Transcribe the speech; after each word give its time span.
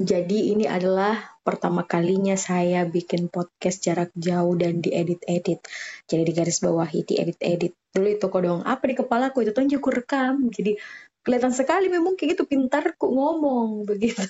Jadi 0.00 0.56
ini 0.56 0.64
adalah 0.64 1.12
pertama 1.44 1.84
kalinya 1.84 2.32
saya 2.32 2.88
bikin 2.88 3.28
podcast 3.28 3.84
jarak 3.84 4.08
jauh 4.16 4.56
dan 4.56 4.80
diedit-edit. 4.80 5.60
Jadi 6.08 6.22
di 6.24 6.32
garis 6.32 6.64
bawahi 6.64 7.04
diedit-edit. 7.04 7.76
Dulu 7.92 8.08
itu 8.08 8.26
kodong 8.32 8.64
apa 8.64 8.88
di 8.88 8.96
kepalaku 8.96 9.44
itu 9.44 9.52
tunjuk 9.52 9.92
rekam. 9.92 10.48
Jadi 10.48 10.80
kelihatan 11.20 11.52
sekali 11.52 11.92
memang 11.92 12.16
kayak 12.16 12.32
gitu 12.32 12.48
pintarku 12.48 13.12
ngomong 13.12 13.82
begitu. 13.92 14.24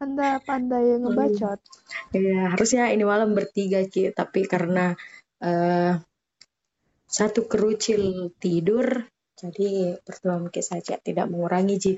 Anda 0.00 0.40
pandai 0.40 0.96
ngebacot. 0.96 1.60
Ya, 2.16 2.56
harusnya 2.56 2.88
ini 2.96 3.04
malam 3.04 3.36
bertiga 3.36 3.84
Ki, 3.84 4.08
tapi 4.08 4.48
karena 4.48 4.96
uh, 5.44 6.00
satu 7.04 7.44
kerucil 7.44 8.32
tidur, 8.40 9.04
jadi 9.36 10.00
pertemuan 10.00 10.48
Ki 10.48 10.64
saja 10.64 10.96
tidak 10.96 11.28
mengurangi 11.28 11.76
Ji 11.76 11.92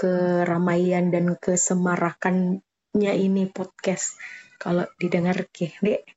keramaian 0.00 1.12
dan 1.12 1.36
kesemarakannya 1.36 3.12
ini 3.20 3.52
podcast 3.52 4.16
kalau 4.56 4.88
didengar 4.96 5.44
ke 5.52 5.76
dek 5.84 6.08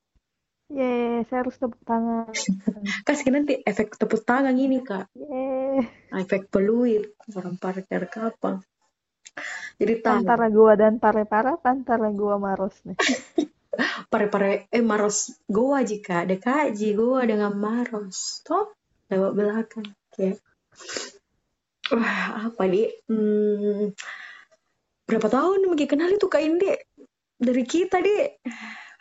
Yeay, 0.74 1.22
saya 1.30 1.46
harus 1.46 1.54
tepuk 1.62 1.78
tangan. 1.86 2.34
Kasih 3.08 3.30
nanti 3.30 3.62
efek 3.62 3.94
tepuk 3.94 4.26
tangan 4.26 4.58
ini, 4.58 4.82
Kak. 4.82 5.06
Yeay. 5.14 5.86
Efek 6.18 6.50
peluit, 6.50 7.14
orang 7.38 7.62
parkir 7.62 8.10
kapal. 8.10 8.66
Jadi 9.78 9.94
tahu. 10.02 10.26
Antara 10.26 10.50
gua 10.50 10.74
dan 10.74 10.98
pare-pare, 10.98 11.62
antara 11.62 12.10
gua 12.10 12.42
maros 12.42 12.74
nih. 12.90 12.98
pare-pare, 14.12 14.66
eh 14.74 14.82
maros 14.82 15.38
gua 15.46 15.86
jika 15.86 16.26
dekaji 16.26 16.98
gua 16.98 17.22
dengan 17.30 17.54
maros. 17.54 18.42
Toh, 18.42 18.74
lewat 19.14 19.32
belakang. 19.38 19.88
Kayak 20.10 20.42
Wah, 21.92 22.48
apa 22.48 22.64
di? 22.72 22.88
Hmm, 23.12 23.92
berapa 25.04 25.28
tahun 25.28 25.68
mungkin 25.68 25.88
kenal 25.90 26.16
itu 26.16 26.32
Kak 26.32 26.40
Indi? 26.40 26.72
Dari 27.36 27.64
kita, 27.68 28.00
deh. 28.00 28.40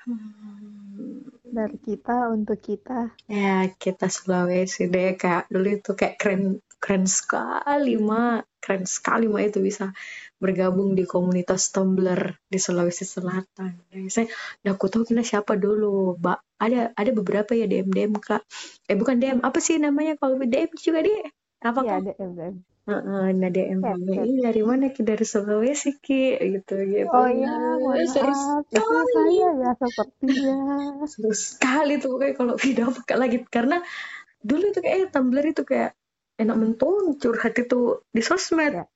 Hmm. 0.02 1.30
Dari 1.46 1.78
kita 1.78 2.32
untuk 2.34 2.58
kita. 2.58 3.14
Ya, 3.30 3.70
kita 3.70 4.10
Sulawesi 4.10 4.90
deh, 4.90 5.14
Kak. 5.14 5.46
Dulu 5.46 5.68
itu 5.78 5.94
kayak 5.94 6.18
keren 6.18 6.58
keren 6.82 7.06
sekali, 7.06 7.94
Ma. 8.02 8.42
Keren 8.58 8.82
sekali, 8.82 9.30
Ma, 9.30 9.46
itu 9.46 9.62
bisa 9.62 9.94
bergabung 10.42 10.98
di 10.98 11.06
komunitas 11.06 11.70
Tumblr 11.70 12.34
di 12.50 12.58
Sulawesi 12.58 13.06
Selatan. 13.06 13.78
Saya 14.10 14.26
udah 14.66 14.74
aku 14.74 14.90
tahu 14.90 15.06
kena 15.06 15.22
siapa 15.22 15.54
dulu, 15.54 16.18
Mbak. 16.18 16.38
Ada 16.58 16.80
ada 16.98 17.10
beberapa 17.14 17.54
ya 17.54 17.70
DM 17.70 17.94
DM 17.94 18.18
Kak. 18.18 18.42
Eh 18.90 18.98
bukan 18.98 19.22
DM, 19.22 19.38
apa 19.46 19.62
sih 19.62 19.78
namanya 19.78 20.18
kalau 20.18 20.34
DM 20.34 20.74
juga 20.74 21.06
dia? 21.06 21.30
Apa 21.62 21.86
ya, 21.86 22.02
DM 22.02 22.34
DM. 22.34 22.71
Uh, 22.82 23.30
nah 23.30 23.46
DM 23.46 23.78
ya, 23.78 23.94
ini 24.26 24.42
dari 24.42 24.62
mana 24.66 24.90
ki? 24.90 25.06
Dari 25.06 25.22
Sulawesi 25.22 26.02
ki? 26.02 26.34
Gitu 26.34 26.74
gitu. 26.90 27.14
Oh 27.14 27.30
iya. 27.30 27.78
Mohon 27.78 28.10
maaf 28.10 28.66
itu 28.66 28.82
saya 28.82 29.48
ya 29.54 29.70
sepertinya 29.78 30.58
seru 31.06 31.30
sekali 31.30 32.02
tuh 32.02 32.18
kayak 32.18 32.34
kalau 32.34 32.58
video 32.58 32.90
pakai 32.98 33.16
lagi. 33.22 33.38
Karena 33.46 33.78
dulu 34.42 34.74
itu 34.74 34.82
kayak 34.82 35.14
Tumblr 35.14 35.46
itu 35.46 35.62
kayak 35.62 35.94
enak 36.42 36.56
menton 36.58 37.14
curhat 37.22 37.54
itu 37.54 38.02
di 38.10 38.18
sosmed. 38.18 38.82
Ya. 38.82 38.86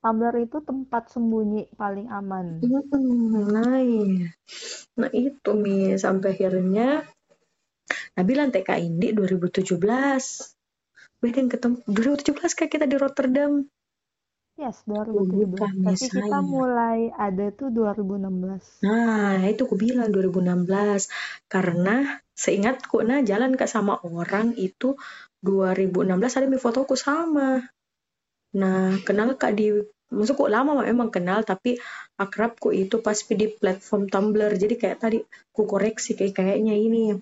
Tumblr 0.00 0.36
itu 0.40 0.64
tempat 0.64 1.12
sembunyi 1.12 1.68
paling 1.76 2.08
aman. 2.08 2.64
Nah 2.64 3.76
iya. 3.84 4.32
nah 4.96 5.10
itu 5.12 5.50
mi. 5.52 6.00
Sampai 6.00 6.32
akhirnya 6.32 7.04
Nabila 8.16 8.48
TK 8.48 8.68
Indi 8.80 9.12
2017 9.12 9.68
Beda 11.18 11.42
ketemu 11.50 11.82
2017 11.90 12.54
kan 12.54 12.68
kita 12.70 12.86
di 12.86 12.94
Rotterdam. 12.94 13.66
Yes, 14.58 14.82
2017. 14.90 15.54
Bukan, 15.54 15.70
Tapi 15.86 16.06
kita 16.10 16.38
mulai 16.42 17.14
ada 17.14 17.46
tuh 17.54 17.70
2016. 17.70 18.82
Nah, 18.82 19.38
itu 19.46 19.66
aku 19.66 19.78
bilang 19.78 20.10
2016. 20.10 21.06
Karena 21.46 22.18
seingatku, 22.34 23.02
nah 23.06 23.22
jalan 23.22 23.54
ke 23.54 23.70
sama 23.70 24.02
orang 24.02 24.58
itu 24.58 24.98
2016 25.46 26.38
ada 26.38 26.46
mi 26.50 26.58
fotoku 26.58 26.98
sama. 26.98 27.62
Nah, 28.58 28.98
kenal 29.06 29.38
kak 29.38 29.54
di 29.54 29.78
maksudku 30.10 30.48
lama 30.48 30.82
memang 30.82 31.12
kenal 31.12 31.44
tapi 31.44 31.76
akrabku 32.16 32.72
itu 32.72 32.98
pas 33.04 33.14
di 33.14 33.46
platform 33.52 34.08
Tumblr 34.08 34.56
jadi 34.56 34.74
kayak 34.80 34.98
tadi 35.04 35.18
ku 35.52 35.68
koreksi 35.68 36.16
kayak 36.16 36.32
kayaknya 36.32 36.74
ini 36.80 37.12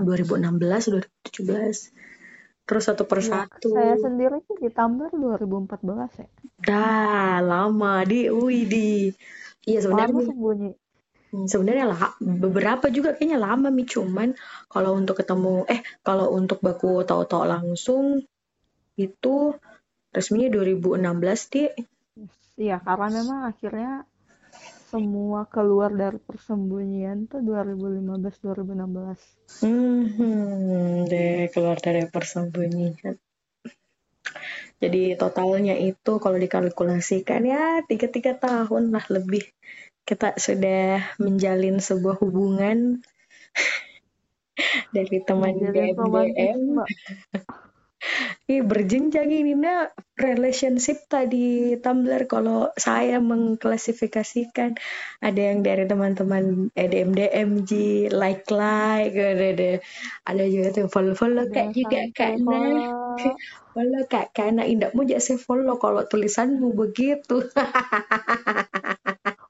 2016 0.00 0.48
2017 1.28 1.92
terus 2.70 2.86
satu 2.86 3.02
persatu. 3.02 3.74
Ya, 3.74 3.98
saya 3.98 4.06
sendiri 4.06 4.38
sih 4.46 4.54
di 4.62 4.70
Tumblr 4.70 5.10
2014 5.10 6.22
ya. 6.22 6.28
Dah 6.62 7.42
lama 7.42 8.06
di 8.06 8.30
Ui 8.30 8.62
di. 8.62 9.10
Iya 9.66 9.82
sebenarnya. 9.82 10.14
Lama 10.14 10.30
sembunyi. 10.30 10.70
Hmm, 11.30 11.46
sebenarnya 11.46 11.86
lah 11.90 12.14
beberapa 12.18 12.90
juga 12.90 13.14
kayaknya 13.14 13.38
lama 13.38 13.70
mi 13.70 13.86
cuman 13.86 14.34
kalau 14.66 14.98
untuk 14.98 15.22
ketemu 15.22 15.62
eh 15.70 15.78
kalau 16.02 16.34
untuk 16.34 16.58
baku 16.58 17.06
tahu-tahu 17.06 17.46
langsung 17.46 18.18
itu 18.98 19.54
resminya 20.10 20.50
2016 20.50 21.54
di 21.54 21.70
Iya 22.58 22.82
karena 22.82 23.08
memang 23.14 23.38
akhirnya 23.46 24.09
semua 24.90 25.46
keluar 25.46 25.94
dari 25.94 26.18
persembunyian 26.18 27.30
tuh 27.30 27.38
2015-2016. 27.46 29.62
Hmm, 29.62 31.06
deh 31.06 31.46
keluar 31.54 31.78
dari 31.78 32.10
persembunyian. 32.10 33.14
Jadi 34.82 35.14
totalnya 35.14 35.78
itu 35.78 36.18
kalau 36.18 36.40
dikalkulasikan 36.40 37.46
ya 37.46 37.86
tiga-tiga 37.86 38.34
tahun 38.34 38.90
lah 38.90 39.06
lebih 39.12 39.46
kita 40.02 40.34
sudah 40.40 41.14
menjalin 41.22 41.78
sebuah 41.78 42.18
hubungan 42.18 42.98
dari 44.96 45.22
teman 45.22 45.54
BBM. 45.70 46.82
Ih, 48.48 48.64
berjenjang 48.64 49.28
ini 49.28 49.52
nah 49.52 49.92
relationship 50.16 51.04
tadi 51.04 51.76
Tumblr 51.76 52.24
kalau 52.24 52.72
saya 52.74 53.20
mengklasifikasikan. 53.20 54.80
Ada 55.20 55.40
yang 55.52 55.60
dari 55.60 55.84
teman-teman 55.84 56.72
EDM 56.72 57.12
DMG 57.12 57.70
like 58.08 58.48
like 58.48 59.12
ada 59.12 59.78
ada. 60.24 60.44
Juga 60.48 60.68
tuh 60.72 60.88
follow 60.88 61.12
follow 61.20 61.44
kak 61.52 61.76
juga 61.76 62.08
karena 62.16 62.58
follow 63.76 64.02
kak 64.08 64.32
karena 64.32 64.64
indah 64.64 64.90
mau 64.96 65.04
jadi 65.04 65.36
follow 65.36 65.76
kalau 65.76 66.08
tulisanmu 66.08 66.72
begitu. 66.72 67.44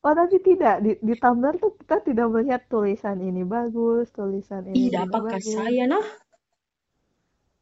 Oh 0.01 0.17
tapi 0.17 0.41
tidak. 0.41 0.81
Di, 0.81 0.97
di 0.97 1.13
Tumblr 1.13 1.61
tuh 1.61 1.77
kita 1.77 2.01
tidak 2.01 2.33
melihat 2.33 2.65
tulisan 2.73 3.21
ini 3.21 3.45
bagus, 3.45 4.09
tulisan 4.17 4.65
ini 4.73 4.89
tidak 4.89 5.13
apakah 5.13 5.37
saya 5.45 5.85
nah 5.85 6.01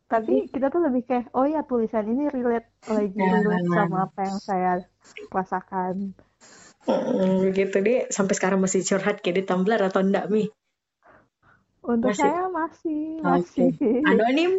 tapi 0.08 0.48
kita 0.48 0.72
tuh 0.72 0.80
lebih 0.88 1.04
kayak 1.04 1.28
oh 1.36 1.44
ya 1.44 1.60
tulisan 1.68 2.08
ini 2.08 2.32
relate 2.32 2.72
lagi 2.88 3.20
nah, 3.20 3.44
relate 3.44 3.68
sama 3.68 3.98
apa 4.08 4.20
yang 4.24 4.38
saya 4.40 4.72
rasakan. 5.28 6.16
Gitu. 7.52 7.76
Deh 7.84 8.08
sampai 8.08 8.34
sekarang 8.34 8.64
masih 8.64 8.80
curhat 8.80 9.20
kayak 9.20 9.36
di 9.36 9.44
Tumblr 9.44 9.76
atau 9.76 10.00
enggak 10.00 10.32
mi? 10.32 10.48
Untuk 11.84 12.16
masih. 12.16 12.24
saya 12.24 12.48
masih 12.48 13.04
masih. 13.20 13.68
Okay. 13.76 14.00
anonim 14.08 14.52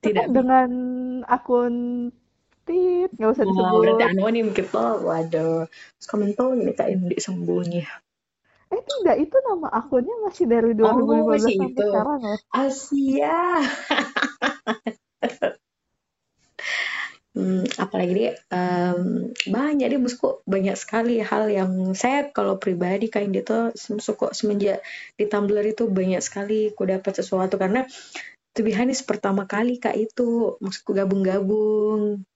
tidak 0.00 0.32
dengan 0.32 0.70
akun 1.28 2.08
tit 2.64 3.12
nggak 3.12 3.30
usah 3.36 3.44
disebut. 3.44 3.68
oh, 3.68 3.80
berarti 3.84 4.04
anonim 4.08 4.46
gitu. 4.56 4.84
Waduh. 5.04 5.68
Komentar 6.08 6.56
ini 6.56 6.72
kayak 6.72 7.20
sembunyi 7.20 7.84
Eh 8.70 8.82
tidak, 8.86 9.18
itu 9.18 9.36
nama 9.42 9.66
akunnya 9.74 10.14
masih 10.22 10.46
dari 10.46 10.70
2015 10.78 10.86
oh, 10.86 11.26
masih 11.26 11.58
sampai 11.58 11.74
itu. 11.74 11.82
sekarang 11.90 12.20
ya. 12.22 12.36
Asia. 12.54 13.42
hmm, 17.34 17.64
apalagi 17.82 18.12
dia 18.14 18.30
um, 18.54 19.34
banyak 19.50 19.86
dia 19.90 20.00
musuh 20.00 20.38
banyak 20.46 20.76
sekali 20.78 21.18
hal 21.22 21.50
yang 21.50 21.94
saya 21.98 22.30
kalau 22.30 22.58
pribadi 22.62 23.10
kayak 23.10 23.42
gitu 23.42 23.74
suka 23.98 24.30
semenjak 24.34 24.82
di 25.18 25.26
Tumblr 25.26 25.66
itu 25.66 25.90
banyak 25.90 26.22
sekali 26.22 26.70
ku 26.74 26.86
dapat 26.86 27.22
sesuatu 27.22 27.58
karena 27.58 27.86
to 28.54 28.66
be 28.66 28.74
honest 28.74 29.06
pertama 29.06 29.46
kali 29.46 29.78
kak 29.78 29.94
itu 29.94 30.58
maksudku 30.58 30.94
gabung-gabung 30.94 32.26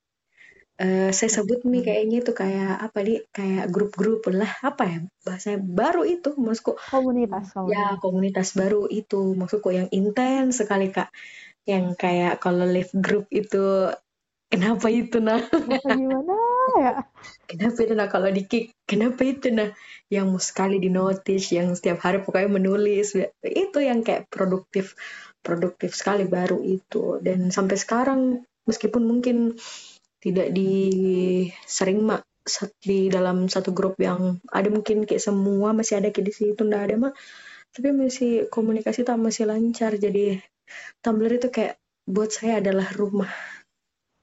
Uh, 0.75 1.07
saya 1.15 1.31
sebut 1.31 1.63
nih 1.63 1.79
hmm. 1.79 1.87
kayaknya 1.87 2.17
itu 2.19 2.31
kayak 2.35 2.75
apa 2.83 2.99
nih 2.99 3.23
kayak 3.31 3.71
grup-grup 3.71 4.27
lah 4.27 4.51
apa 4.59 4.83
ya 4.83 4.99
bahasa 5.23 5.55
baru 5.55 6.03
itu 6.03 6.35
maksudku 6.35 6.75
komunitas, 6.91 7.55
komunitas 7.55 7.71
ya 7.71 7.95
komunitas. 8.03 8.47
baru 8.59 8.83
itu 8.91 9.39
maksudku 9.39 9.71
yang 9.71 9.87
intens 9.95 10.59
sekali 10.59 10.91
kak. 10.91 11.15
Yang 11.63 11.95
kayak 11.95 12.43
kalau 12.43 12.67
live 12.67 12.91
group 12.91 13.23
itu 13.31 13.87
kenapa 14.51 14.91
itu 14.91 15.23
nah? 15.23 15.39
Gimana 15.95 16.35
ya? 16.75 16.93
Kenapa 17.47 17.77
itu 17.79 17.93
nah 17.95 18.11
kalau 18.11 18.27
di 18.27 18.43
kick 18.43 18.75
kenapa 18.83 19.23
itu 19.23 19.55
nah? 19.55 19.71
Yang 20.11 20.43
sekali 20.43 20.83
di 20.83 20.91
notice 20.91 21.55
yang 21.55 21.71
setiap 21.71 22.03
hari 22.03 22.19
pokoknya 22.19 22.51
menulis 22.51 23.15
itu 23.47 23.79
yang 23.79 24.03
kayak 24.03 24.27
produktif 24.27 24.99
produktif 25.39 25.95
sekali 25.95 26.27
baru 26.27 26.59
itu. 26.59 27.23
Dan 27.23 27.47
sampai 27.47 27.79
sekarang 27.79 28.43
meskipun 28.67 29.07
mungkin 29.07 29.55
tidak 30.25 30.49
di 30.57 30.73
sering 31.69 32.01
mak 32.01 32.25
di 32.81 33.13
dalam 33.13 33.45
satu 33.45 33.69
grup 33.77 34.01
yang 34.01 34.41
ada 34.49 34.69
mungkin 34.73 35.05
kayak 35.05 35.21
semua 35.21 35.73
masih 35.77 36.01
ada 36.01 36.09
kayak 36.09 36.25
di 36.29 36.33
situ 36.33 36.61
ndak 36.65 36.81
ada 36.89 36.95
mak 36.97 37.13
tapi 37.69 37.93
masih 37.93 38.49
komunikasi 38.49 39.05
tak 39.05 39.21
masih 39.21 39.45
lancar 39.45 39.93
jadi 40.01 40.41
Tumblr 41.05 41.37
itu 41.37 41.53
kayak 41.53 41.77
buat 42.09 42.33
saya 42.33 42.57
adalah 42.57 42.89
rumah 42.97 43.29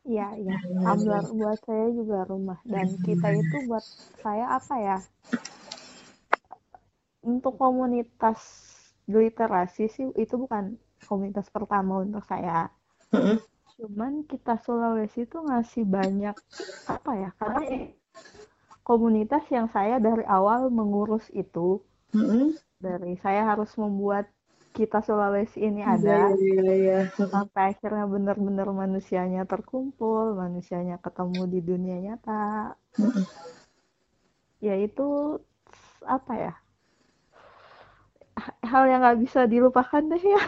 Iya, 0.02 0.34
iya. 0.34 0.58
Tumblr 0.58 1.30
buat 1.30 1.62
saya 1.62 1.86
juga 1.94 2.26
rumah. 2.26 2.58
Dan 2.66 2.90
kita 3.06 3.38
itu 3.38 3.70
buat 3.70 3.86
saya 4.18 4.58
apa 4.58 4.74
ya? 4.82 4.98
Untuk 7.22 7.54
komunitas 7.54 8.42
literasi 9.06 9.86
sih 9.86 10.10
itu 10.18 10.34
bukan 10.34 10.74
komunitas 11.06 11.46
pertama 11.54 12.02
untuk 12.02 12.26
saya. 12.26 12.66
Cuman 13.82 14.12
kita 14.30 14.54
Sulawesi 14.64 15.18
itu 15.26 15.38
ngasih 15.48 15.84
banyak 15.96 16.36
apa 16.94 17.10
ya? 17.22 17.28
Karena 17.40 17.60
komunitas 18.88 19.42
yang 19.56 19.66
saya 19.74 19.96
dari 20.06 20.22
awal 20.38 20.60
mengurus 20.78 21.26
itu 21.42 21.82
Mm-mm. 22.14 22.52
dari 22.84 23.14
saya 23.24 23.42
harus 23.50 23.70
membuat 23.80 24.28
kita 24.76 25.00
Sulawesi 25.06 25.58
ini 25.68 25.80
Iya, 25.84 25.94
ada 25.94 26.36
iya, 26.42 26.72
iya. 26.82 26.98
sampai 27.32 27.62
akhirnya 27.72 28.04
benar-benar 28.14 28.68
manusianya 28.82 29.42
terkumpul, 29.52 30.24
manusianya 30.42 30.96
ketemu 31.04 31.40
di 31.52 31.58
dunia 31.68 31.96
nyata. 32.04 32.32
Mm-mm. 32.98 33.26
Ya 34.60 34.74
itu 34.86 35.02
apa 36.06 36.32
ya? 36.36 36.61
Hal 38.62 38.82
yang 38.90 39.00
nggak 39.02 39.20
bisa 39.24 39.40
dilupakan 39.46 40.02
deh 40.12 40.22
ya. 40.22 40.42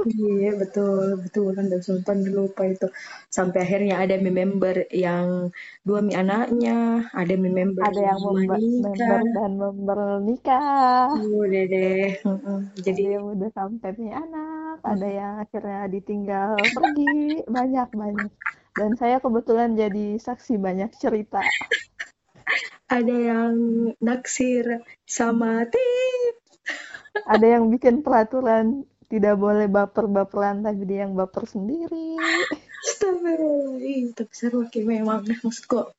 Iya 0.00 0.56
betul 0.56 1.20
betul 1.20 1.52
kan 1.52 1.68
dan 1.68 1.80
sumpah 1.84 2.16
lupa 2.16 2.64
itu 2.64 2.88
sampai 3.28 3.58
akhirnya 3.68 4.00
ada 4.00 4.16
member 4.16 4.88
yang 4.88 5.52
dua 5.84 6.00
mi 6.00 6.16
anaknya 6.16 7.04
ada 7.12 7.34
member 7.36 7.84
Ada 7.84 8.00
yang 8.00 8.20
member, 8.24 8.56
member 8.56 9.20
dan 9.36 9.52
member 9.60 9.98
nikah. 10.24 11.12
udah 11.20 11.64
deh 11.68 12.16
Mm-mm. 12.24 12.58
Ada 12.72 12.80
jadi 12.80 13.02
yang 13.20 13.24
udah 13.36 13.50
sampai 13.52 13.88
punya 13.92 14.14
anak, 14.24 14.76
ada 14.88 15.08
yang 15.20 15.34
akhirnya 15.44 15.82
ditinggal 15.92 16.50
pergi, 16.72 17.44
banyak 17.44 17.88
banyak. 17.92 18.30
Dan 18.72 18.90
saya 18.96 19.20
kebetulan 19.20 19.76
jadi 19.76 20.16
saksi 20.16 20.56
banyak 20.56 20.96
cerita. 20.96 21.44
ada 22.96 23.16
yang 23.30 23.54
naksir 24.00 24.80
sama 25.04 25.68
tip 25.68 26.39
Ada 27.26 27.58
yang 27.58 27.70
bikin 27.70 28.06
peraturan 28.06 28.86
tidak 29.10 29.34
boleh 29.34 29.66
baper-baperan 29.66 30.62
tapi 30.62 30.86
dia 30.86 31.06
yang 31.06 31.18
baper 31.18 31.42
sendiri. 31.46 32.14
Astagfirullah 32.80 33.82
Ih, 33.82 34.14
tapi 34.16 34.32
seru 34.32 34.64
Ki 34.72 34.80
memang 34.86 35.26
maksudku 35.26 35.92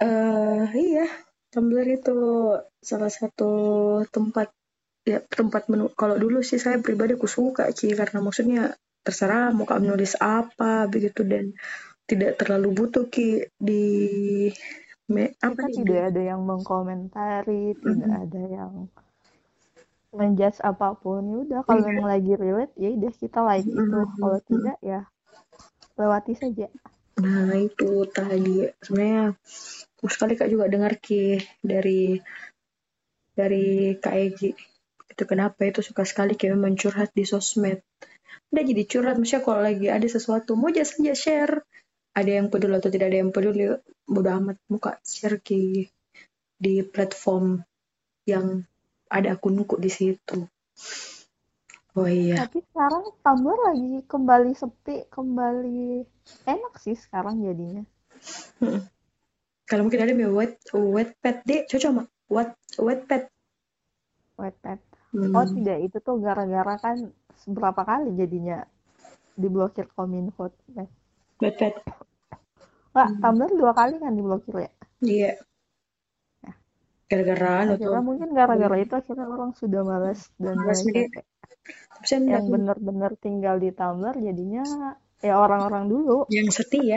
eh 0.00 0.64
iya 0.72 1.04
Tumblr 1.50 1.84
itu 1.84 2.16
salah 2.80 3.10
satu 3.10 3.52
tempat 4.08 4.54
ya 5.02 5.18
tempat 5.26 5.66
menu 5.66 5.90
kalau 5.92 6.14
dulu 6.14 6.40
sih 6.40 6.62
saya 6.62 6.78
pribadi 6.78 7.18
aku 7.18 7.26
suka 7.26 7.68
Ci 7.74 7.90
karena 7.98 8.22
maksudnya 8.22 8.62
terserah 9.02 9.50
mau 9.50 9.66
kamu 9.66 9.90
nulis 9.92 10.14
apa 10.22 10.86
begitu 10.86 11.26
dan 11.26 11.50
tidak 12.06 12.38
terlalu 12.38 12.68
butuh 12.70 13.10
Ki 13.10 13.50
di 13.58 13.84
me, 15.10 15.34
apa 15.42 15.52
Kita 15.52 15.66
nih, 15.66 15.76
tidak 15.82 16.02
ada 16.14 16.22
yang 16.22 16.40
mengkomentari, 16.46 17.74
tidak 17.76 18.12
ada 18.30 18.42
yang 18.46 18.72
menjudge 20.14 20.58
apa 20.62 20.94
pun. 20.98 21.22
Ya 21.26 21.36
udah 21.44 21.60
kalau 21.66 21.82
memang 21.86 22.08
lagi 22.08 22.32
relate 22.38 22.74
ya 22.78 22.88
udah 22.94 23.12
kita 23.14 23.38
like 23.42 23.66
itu. 23.66 23.98
Kalau 24.18 24.38
tidak 24.46 24.76
ya 24.80 25.00
lewati 25.98 26.32
saja. 26.38 26.66
Nah 27.20 27.52
itu 27.58 27.90
tadi 28.08 28.70
sebenarnya 28.80 29.36
aku 29.98 30.06
sekali 30.08 30.32
kak 30.38 30.48
juga 30.48 30.70
dengar 30.70 30.96
ki 30.96 31.36
dari 31.60 32.16
dari 33.34 33.94
Kak 33.96 34.14
Egi 34.16 34.50
itu 35.10 35.22
kenapa 35.28 35.68
itu 35.68 35.84
suka 35.84 36.08
sekali 36.08 36.32
kayak 36.38 36.56
mencurhat 36.56 37.12
di 37.12 37.28
sosmed. 37.28 37.84
Udah 38.50 38.64
jadi 38.64 38.82
curhat, 38.88 39.14
maksudnya 39.20 39.42
kalau 39.44 39.60
lagi 39.62 39.86
ada 39.92 40.08
sesuatu 40.08 40.56
mau 40.56 40.72
aja 40.72 40.82
saja 40.82 41.12
share. 41.14 41.60
Ada 42.10 42.42
yang 42.42 42.46
peduli 42.50 42.74
atau 42.76 42.90
tidak 42.90 43.14
ada 43.14 43.18
yang 43.22 43.30
peduli, 43.30 43.70
bodo 44.04 44.30
amat 44.34 44.58
muka 44.66 44.98
share 45.06 45.38
ki 45.38 45.86
di 46.60 46.74
platform 46.82 47.62
yang 48.26 48.66
ada 49.10 49.38
akunku 49.38 49.78
di 49.78 49.90
situ. 49.90 50.46
Oh 51.98 52.06
iya. 52.06 52.46
Tapi 52.46 52.62
sekarang 52.70 53.10
Tumblr 53.18 53.58
lagi 53.66 54.06
kembali 54.06 54.52
sepi, 54.54 55.10
kembali 55.10 56.06
enak 56.46 56.74
sih 56.78 56.94
sekarang 56.94 57.42
jadinya. 57.42 57.82
Mm-mm. 58.62 58.82
Kalau 59.66 59.86
mungkin 59.86 60.02
ada 60.02 60.14
nih 60.14 60.30
wet 60.30 60.58
wetpad 60.70 61.36
deh, 61.46 61.66
cocok 61.66 61.90
mak. 61.94 62.06
What 62.30 62.54
wetpad. 62.78 63.26
Wattpad. 64.38 64.78
Hmm. 65.10 65.34
Oh 65.34 65.42
tidak, 65.42 65.78
itu 65.82 65.98
tuh 65.98 66.22
gara-gara 66.22 66.78
kan 66.78 67.10
berapa 67.50 67.82
kali 67.82 68.14
jadinya 68.14 68.62
diblokir 69.34 69.90
Kominfo. 69.90 70.54
Eh, 71.40 71.48
Wetpad. 71.48 71.74
Nggak, 72.90 73.08
Tumblr 73.22 73.50
dua 73.56 73.72
kali 73.72 73.94
kan 73.96 74.12
diblokir 74.12 74.56
ya. 74.60 74.70
Iya. 75.00 75.32
Ya. 76.44 76.52
Gara-gara 77.08 77.48
anu 77.64 77.72
tuh. 77.80 77.96
Mungkin 78.04 78.28
gara-gara 78.36 78.76
itu 78.76 78.92
akhirnya 78.92 79.26
orang 79.26 79.52
sudah 79.56 79.82
malas 79.82 80.28
dan 80.36 80.60
Malas 80.60 80.84
Yang 82.10 82.44
benar-benar 82.52 83.12
tinggal 83.16 83.56
di 83.56 83.72
Tumblr 83.72 84.16
jadinya 84.20 84.64
ya 85.20 85.36
orang-orang 85.36 85.84
dulu 85.84 86.24
yang 86.32 86.48
setia, 86.48 86.96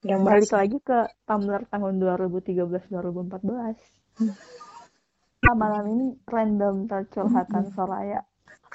yang 0.00 0.24
balik 0.24 0.48
lagi 0.48 0.80
ke 0.80 1.12
Tumblr 1.28 1.68
tahun 1.68 2.00
2013-2014. 2.00 2.88
Hmm. 4.20 4.32
Nah, 5.40 5.56
malam 5.56 5.84
ini 5.88 6.06
random 6.28 6.84
tercurhatan 6.84 7.72
Soraya. 7.72 8.20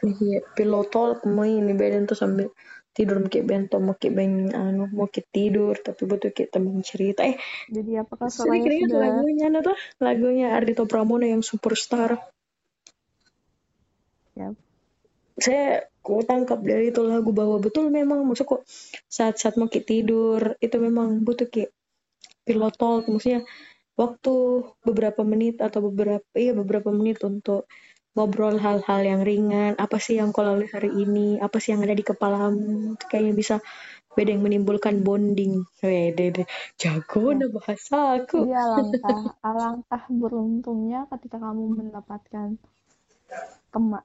Iya, 0.01 0.41
pilotol 0.57 1.21
main 1.29 1.61
ini 1.61 1.73
beden 1.77 2.05
tuh 2.05 2.17
sambil 2.17 2.49
tidur 2.95 3.19
kayak 3.27 3.45
bento 3.45 3.75
kayak 3.99 4.13
beng 4.15 4.55
anu 4.55 4.87
kayak 5.11 5.27
tidur 5.35 5.75
tapi 5.75 6.07
butuh 6.07 6.31
kayak 6.31 6.49
temen 6.55 6.79
cerita. 6.79 7.27
Eh 7.27 7.35
Jadi 7.67 7.99
apakah 7.99 8.31
Soraya 8.31 8.63
ingat 8.63 8.87
sudah 8.87 8.99
lagunya 9.03 9.43
anu 9.51 9.59
tuh 9.59 9.77
lagunya 9.99 10.47
Ardito 10.55 10.87
Pramono 10.87 11.27
yang 11.27 11.43
superstar. 11.43 12.15
Ya. 14.39 14.55
Saya 15.35 15.91
ku 15.99 16.23
tangkap 16.23 16.63
dari 16.63 16.95
itu 16.95 17.03
lagu 17.03 17.35
bahwa 17.35 17.59
betul 17.59 17.91
memang 17.91 18.23
maksudku 18.23 18.63
saat-saat 19.11 19.59
mau 19.59 19.67
tidur 19.67 20.55
itu 20.63 20.77
memang 20.79 21.25
butuh 21.25 21.51
kayak 21.51 21.75
pilot 22.45 22.75
talk 22.77 23.09
maksudnya 23.09 23.41
waktu 23.97 24.35
beberapa 24.85 25.25
menit 25.25 25.59
atau 25.65 25.89
beberapa 25.89 26.23
iya 26.37 26.53
beberapa 26.53 26.93
menit 26.93 27.25
untuk 27.25 27.65
ngobrol 28.15 28.55
hal-hal 28.55 29.01
yang 29.03 29.21
ringan 29.27 29.75
apa 29.75 29.99
sih 29.99 30.15
yang 30.15 30.31
kau 30.31 30.47
lalui 30.47 30.71
hari 30.71 30.87
ini 30.87 31.35
apa 31.43 31.59
sih 31.59 31.75
yang 31.75 31.83
ada 31.83 31.91
di 31.91 32.05
kepalamu 32.07 32.95
kayaknya 33.11 33.33
bisa 33.35 33.55
beda 34.15 34.31
yang 34.31 34.43
menimbulkan 34.47 35.03
bonding 35.03 35.67
Wede 35.83 36.47
jago 36.79 37.35
Ya. 37.35 37.43
nah 37.43 37.49
bahasa 37.51 37.97
aku 38.15 38.47
Jadi 38.47 38.55
alangkah 38.55 39.19
alangkah 39.43 40.03
beruntungnya 40.07 41.11
ketika 41.11 41.37
kamu 41.43 41.63
mendapatkan 41.75 42.55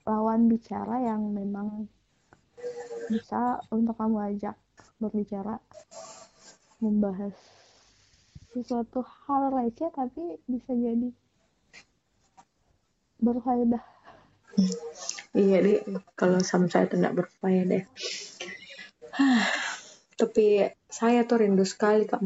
lawan 0.03 0.51
bicara 0.51 0.99
yang 1.07 1.31
memang 1.31 1.87
bisa 3.07 3.63
untuk 3.71 3.95
kamu 3.95 4.35
ajak 4.35 4.59
berbicara 4.99 5.63
membahas 6.83 7.39
sesuatu 8.51 9.07
hal 9.31 9.55
receh 9.55 9.95
tapi 9.95 10.43
bisa 10.51 10.75
jadi 10.75 11.15
berfaedah. 13.21 14.00
Iya 15.31 15.57
deh, 15.63 15.79
kalau 16.19 16.43
sama 16.43 16.67
saya 16.67 16.91
tuh 16.91 16.99
nggak 16.99 17.17
berfaedah. 17.17 17.85
Tapi 20.19 20.47
saya 20.91 21.25
tuh 21.25 21.37
rindu 21.41 21.65
sekali 21.65 22.05
kak. 22.05 22.21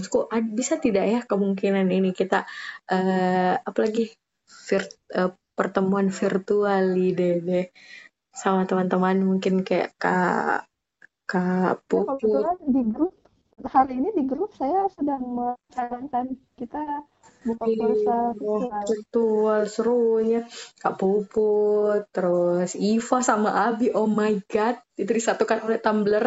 Bisa 0.51 0.81
tidak 0.81 1.05
ya 1.07 1.21
kemungkinan 1.23 1.87
ini 1.93 2.11
kita 2.17 2.49
eh 2.91 3.55
apalagi 3.61 4.11
vir- 4.67 4.99
eh, 5.15 5.31
pertemuan 5.55 6.11
virtual 6.11 6.85
deh 6.99 7.37
deh 7.45 7.67
sama 8.35 8.67
teman-teman 8.67 9.23
mungkin 9.23 9.63
kayak 9.63 9.95
kak 9.95 10.67
kak 11.31 11.79
Ya, 11.79 11.81
Pupu. 11.87 12.19
kebetulan 12.19 12.59
di 12.67 12.83
grup 12.91 13.15
hari 13.71 13.95
ini 14.03 14.11
di 14.19 14.25
grup 14.27 14.51
saya 14.59 14.91
sedang 14.91 15.23
menyarankan 15.23 16.35
kita 16.59 17.07
buka 17.45 17.65
puasa 17.69 18.17
Oh, 18.41 18.61
virtual. 18.89 19.61
serunya 19.69 20.41
Kak 20.81 20.97
Pupu 20.97 21.53
terus 22.11 22.73
Iva 22.75 23.19
sama 23.21 23.69
Abi 23.69 23.93
oh 23.93 24.09
my 24.09 24.41
god 24.49 24.81
itu 24.97 25.11
disatukan 25.13 25.65
oleh 25.69 25.79
Tumblr 25.79 26.27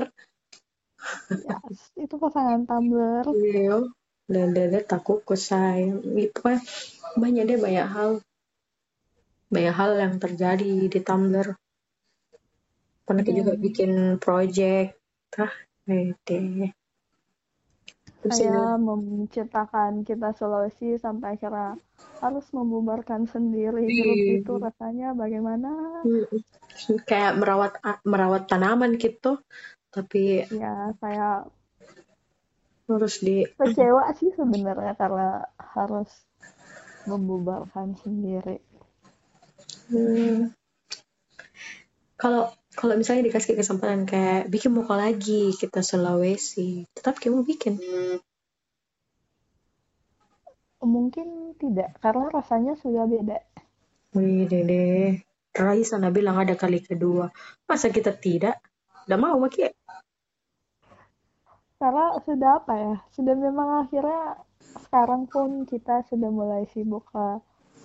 Ya, 1.30 1.58
itu 1.96 2.16
pasangan 2.18 2.66
Tumblr. 2.66 3.26
Iya, 3.32 3.86
dan 4.28 4.48
dan 4.52 4.84
takut 4.84 5.22
ke 5.24 5.36
saya. 5.38 5.94
Itu 6.04 6.40
kan 6.42 6.58
banyak 7.16 7.44
deh 7.48 7.60
banyak 7.62 7.88
hal, 7.88 8.12
banyak 9.54 9.76
hal 9.78 9.92
yang 9.96 10.14
terjadi 10.20 10.90
di 10.90 11.00
Tumblr. 11.00 11.56
Pernah 13.08 13.24
kita 13.24 13.40
juga 13.40 13.54
bikin 13.56 14.20
project, 14.20 15.00
ah, 15.40 15.54
deh. 15.88 16.72
Saya 18.26 18.76
menciptakan 18.82 20.02
kita 20.02 20.34
Sulawesi 20.34 20.98
sampai 20.98 21.38
akhirnya 21.38 21.78
harus 22.18 22.46
membubarkan 22.50 23.30
sendiri 23.30 23.86
grup 23.86 24.18
Iya. 24.18 24.34
itu. 24.42 24.54
Rasanya 24.58 25.08
bagaimana? 25.14 25.70
Kayak 27.10 27.38
merawat 27.38 27.74
merawat 28.02 28.50
tanaman 28.50 28.98
gitu. 28.98 29.38
Tapi 29.94 30.46
ya 30.50 30.92
saya 30.98 31.46
harus 32.88 33.20
di 33.20 33.44
kecewa 33.60 34.16
sih 34.16 34.32
sebenarnya 34.34 34.96
karena 34.96 35.44
harus 35.76 36.10
membubarkan 37.08 37.96
sendiri. 38.02 38.60
Hmm. 39.92 40.52
Kalau 42.18 42.52
kalau 42.78 42.94
misalnya 42.94 43.26
dikasih 43.26 43.58
kesempatan 43.58 44.06
kayak 44.06 44.54
bikin 44.54 44.70
muka 44.70 44.94
lagi 44.94 45.50
kita 45.58 45.82
Sulawesi, 45.82 46.86
tetap 46.94 47.18
kamu 47.18 47.42
bikin. 47.42 47.82
mungkin 50.78 51.58
tidak 51.60 52.00
karena 52.00 52.32
rasanya 52.32 52.78
sudah 52.80 53.10
beda 53.10 53.44
Wih 54.16 54.48
Raisa 55.52 55.98
sana 55.98 56.14
bilang 56.14 56.38
ada 56.38 56.54
kali 56.54 56.80
kedua. 56.80 57.34
Masa 57.66 57.90
kita 57.90 58.14
tidak? 58.14 58.62
Udah 59.10 59.18
mau 59.20 59.36
maki? 59.42 59.68
karena 61.78 62.18
sudah 62.26 62.52
apa 62.58 62.74
ya 62.74 62.96
sudah 63.14 63.36
memang 63.38 63.86
akhirnya 63.86 64.42
sekarang 64.82 65.30
pun 65.30 65.70
kita 65.70 66.02
sudah 66.10 66.30
mulai 66.34 66.66
sibuk 66.74 67.06
ke 67.14 67.38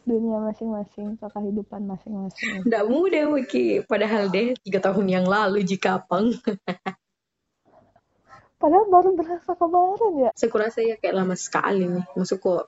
dunia 0.03 0.39
masing-masing 0.43 1.15
ke 1.17 1.27
kehidupan 1.31 1.87
masing-masing 1.87 2.67
Nggak 2.67 2.85
mudah 2.91 3.25
maki. 3.31 3.87
Padahal 3.87 4.29
deh 4.29 4.59
tiga 4.63 4.83
tahun 4.83 5.07
yang 5.09 5.27
lalu 5.27 5.63
jika 5.63 6.03
pang. 6.03 6.33
padahal 8.63 8.87
baru 8.87 9.19
berasa 9.19 9.59
kemarin 9.59 10.13
ya 10.23 10.31
Saya 10.39 10.51
kurasa 10.55 10.79
ya 10.87 10.95
kayak 10.99 11.19
lama 11.19 11.35
sekali 11.35 11.87
nih. 11.87 12.07
Maksudku 12.15 12.67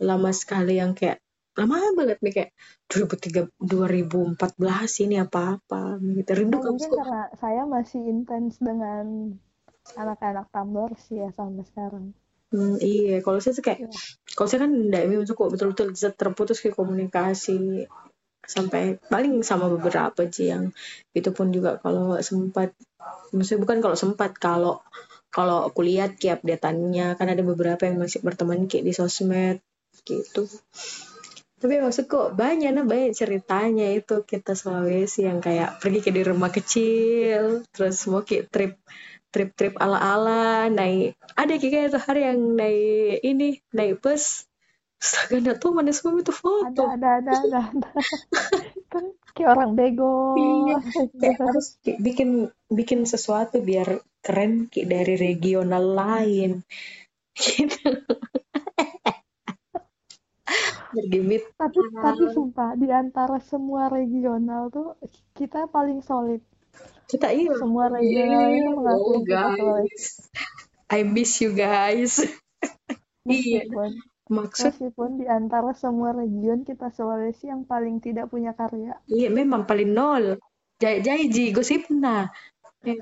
lama 0.00 0.30
sekali 0.32 0.80
yang 0.80 0.96
kayak 0.96 1.20
lama 1.58 1.76
banget 1.92 2.18
nih 2.24 2.32
kayak 2.32 2.50
2003 2.88 3.52
2014 3.58 5.04
ini 5.04 5.18
apa-apa 5.18 5.98
gitu 5.98 6.30
rindu 6.32 6.62
kamu 6.62 6.78
mungkin 6.78 6.90
karena 6.94 7.22
saya 7.36 7.62
masih 7.66 8.00
intens 8.06 8.62
dengan 8.62 9.34
anak-anak 9.98 10.46
Tumblr 10.54 10.94
sih 10.96 11.18
ya 11.18 11.34
sampai 11.34 11.66
sekarang 11.66 12.14
Hmm, 12.50 12.82
iya, 12.82 13.22
kalau 13.22 13.38
saya 13.38 13.54
tuh 13.54 13.62
kayak, 13.62 13.86
Iya. 13.86 13.90
kalau 14.34 14.48
saya 14.50 14.60
kan 14.66 14.72
enggak 14.74 15.02
ini 15.06 15.22
kok 15.22 15.50
betul-betul 15.54 15.94
terputus 15.94 16.58
ke 16.58 16.74
komunikasi 16.74 17.86
sampai 18.42 18.98
paling 19.06 19.46
sama 19.46 19.70
beberapa 19.70 20.26
sih 20.26 20.50
yang 20.50 20.74
itu 21.14 21.30
pun 21.30 21.54
juga 21.54 21.78
kalau 21.78 22.18
sempat, 22.18 22.74
maksudnya 23.30 23.62
bukan 23.62 23.78
kalau 23.78 23.94
sempat 23.94 24.34
kalau 24.34 24.82
kalau 25.30 25.70
aku 25.70 25.86
lihat 25.86 26.18
kayak 26.18 26.42
update-annya 26.42 27.14
kan 27.14 27.30
ada 27.30 27.42
beberapa 27.46 27.86
yang 27.86 28.02
masih 28.02 28.18
berteman 28.18 28.66
kayak 28.66 28.82
di 28.82 28.92
sosmed 28.98 29.62
gitu. 30.02 30.50
Tapi 31.60 31.76
maksudku 31.78 32.34
banyak 32.34 32.72
nah 32.72 32.82
banyak 32.88 33.12
ceritanya 33.12 33.92
itu 33.94 34.24
kita 34.26 34.56
Sulawesi 34.56 35.28
yang 35.28 35.38
kayak 35.44 35.78
pergi 35.78 36.00
ke 36.02 36.10
di 36.10 36.24
rumah 36.26 36.50
kecil, 36.50 37.62
terus 37.70 38.00
mau 38.10 38.24
kayak 38.26 38.48
trip 38.50 38.72
trip-trip 39.30 39.74
ala-ala 39.78 40.66
naik 40.70 41.14
ada 41.38 41.54
kayak 41.56 41.94
tuh 41.94 42.02
hari 42.02 42.26
yang 42.26 42.58
naik 42.58 43.22
ini 43.22 43.62
naik 43.74 44.02
bus 44.02 44.50
Astaga, 45.00 45.40
nggak 45.40 45.58
tuh 45.64 45.72
mana 45.72 45.96
semua 45.96 46.20
itu 46.20 46.28
ada 46.28 46.36
foto. 46.36 46.82
ada 46.84 47.24
ada 47.24 47.32
ada, 47.32 47.60
ada. 47.72 47.88
kan 48.92 49.04
kayak 49.32 49.48
orang 49.56 49.72
bego 49.72 50.36
Iya, 50.36 50.76
kayak 51.24 51.40
harus 51.40 51.80
bikin 51.80 52.52
bikin 52.68 53.08
sesuatu 53.08 53.64
biar 53.64 54.04
keren 54.20 54.68
kayak 54.68 54.92
dari 54.92 55.16
regional 55.16 55.96
lain. 55.96 56.60
Gitu. 57.32 57.80
Bergimit. 60.90 61.46
tapi 61.54 61.78
tapi 61.94 62.24
sumpah 62.34 62.74
di 62.74 62.90
antara 62.90 63.38
semua 63.38 63.86
regional 63.86 64.74
tuh 64.74 64.98
kita 65.38 65.70
paling 65.70 66.02
solid 66.02 66.42
Kita 67.10 67.28
iya. 67.34 67.52
semua 67.58 67.90
regional 67.90 68.46
itu 68.54 68.70
mengakui 68.70 69.02
Oh, 69.02 69.20
kita 69.26 69.46
Sulawesi 69.58 69.90
guys. 69.90 70.04
I 70.90 71.00
miss 71.06 71.32
you 71.42 71.50
guys. 71.54 72.12
Iya. 73.28 73.68
Maksud 74.32 74.80
meskipun 74.80 75.20
di 75.20 75.26
antara 75.28 75.76
semua 75.76 76.16
region 76.16 76.64
kita 76.64 76.88
Sulawesi 76.94 77.52
yang 77.52 77.68
paling 77.68 78.00
tidak 78.00 78.32
punya 78.32 78.56
karya 78.56 78.96
Iya 79.06 79.28
memang 79.28 79.68
paling 79.68 79.92
nol. 79.92 80.40
Jai 80.80 81.04
jai 81.04 81.28
ji 81.28 81.52
gosipna. 81.52 82.32
Eh, 82.80 82.96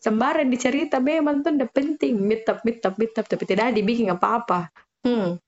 Sembarang 0.00 0.48
dicerita 0.48 1.04
memang 1.04 1.44
tuh 1.44 1.52
udah 1.52 1.68
penting. 1.68 2.16
Meet 2.16 2.48
up, 2.48 2.64
meet 2.64 2.80
up, 2.80 2.96
meet 2.96 3.12
up. 3.12 3.28
Tapi 3.28 3.44
tidak 3.44 3.76
dibikin 3.76 4.08
apa-apa. 4.08 4.72
Hmm. 5.04 5.38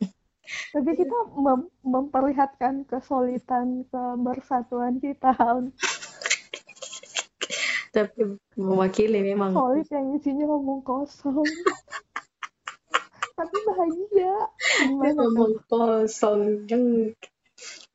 tapi 0.75 0.99
kita 0.99 1.15
mem- 1.39 1.71
memperlihatkan 1.87 2.83
kesulitan 2.87 3.87
kebersatuan 3.87 4.99
kita 4.99 5.31
Tapi 7.91 8.39
mewakili 8.55 9.19
memang. 9.23 9.51
solid 9.51 9.87
yang 9.91 10.15
isinya 10.15 10.45
ngomong 10.47 10.81
kosong 10.87 11.43
tapi 13.41 13.57
bahagia 13.65 14.35
gimana 14.85 15.11
Ngomong 15.17 15.55
kosong. 15.65 16.41
Jeng. 16.69 17.17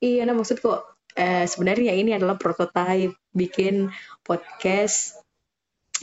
Iya, 0.02 0.26
nah 0.26 0.34
maksudku 0.34 0.74
eh, 1.14 1.46
sebenarnya 1.46 1.94
ini 1.94 2.10
adalah 2.18 2.34
prototype 2.34 3.14
bikin 3.30 3.94
podcast 4.26 5.22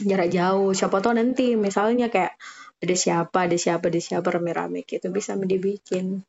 jarak 0.00 0.32
jauh. 0.32 0.72
Siapa 0.72 1.04
tahu 1.04 1.20
nanti 1.20 1.60
misalnya 1.60 2.08
kayak 2.08 2.40
ada 2.80 2.96
siapa, 2.96 3.44
ada 3.44 3.56
siapa, 3.60 3.84
ada 3.92 4.00
siapa 4.00 4.28
rame-rame 4.32 4.88
gitu 4.88 5.12
bisa 5.12 5.36
dibikin. 5.36 6.24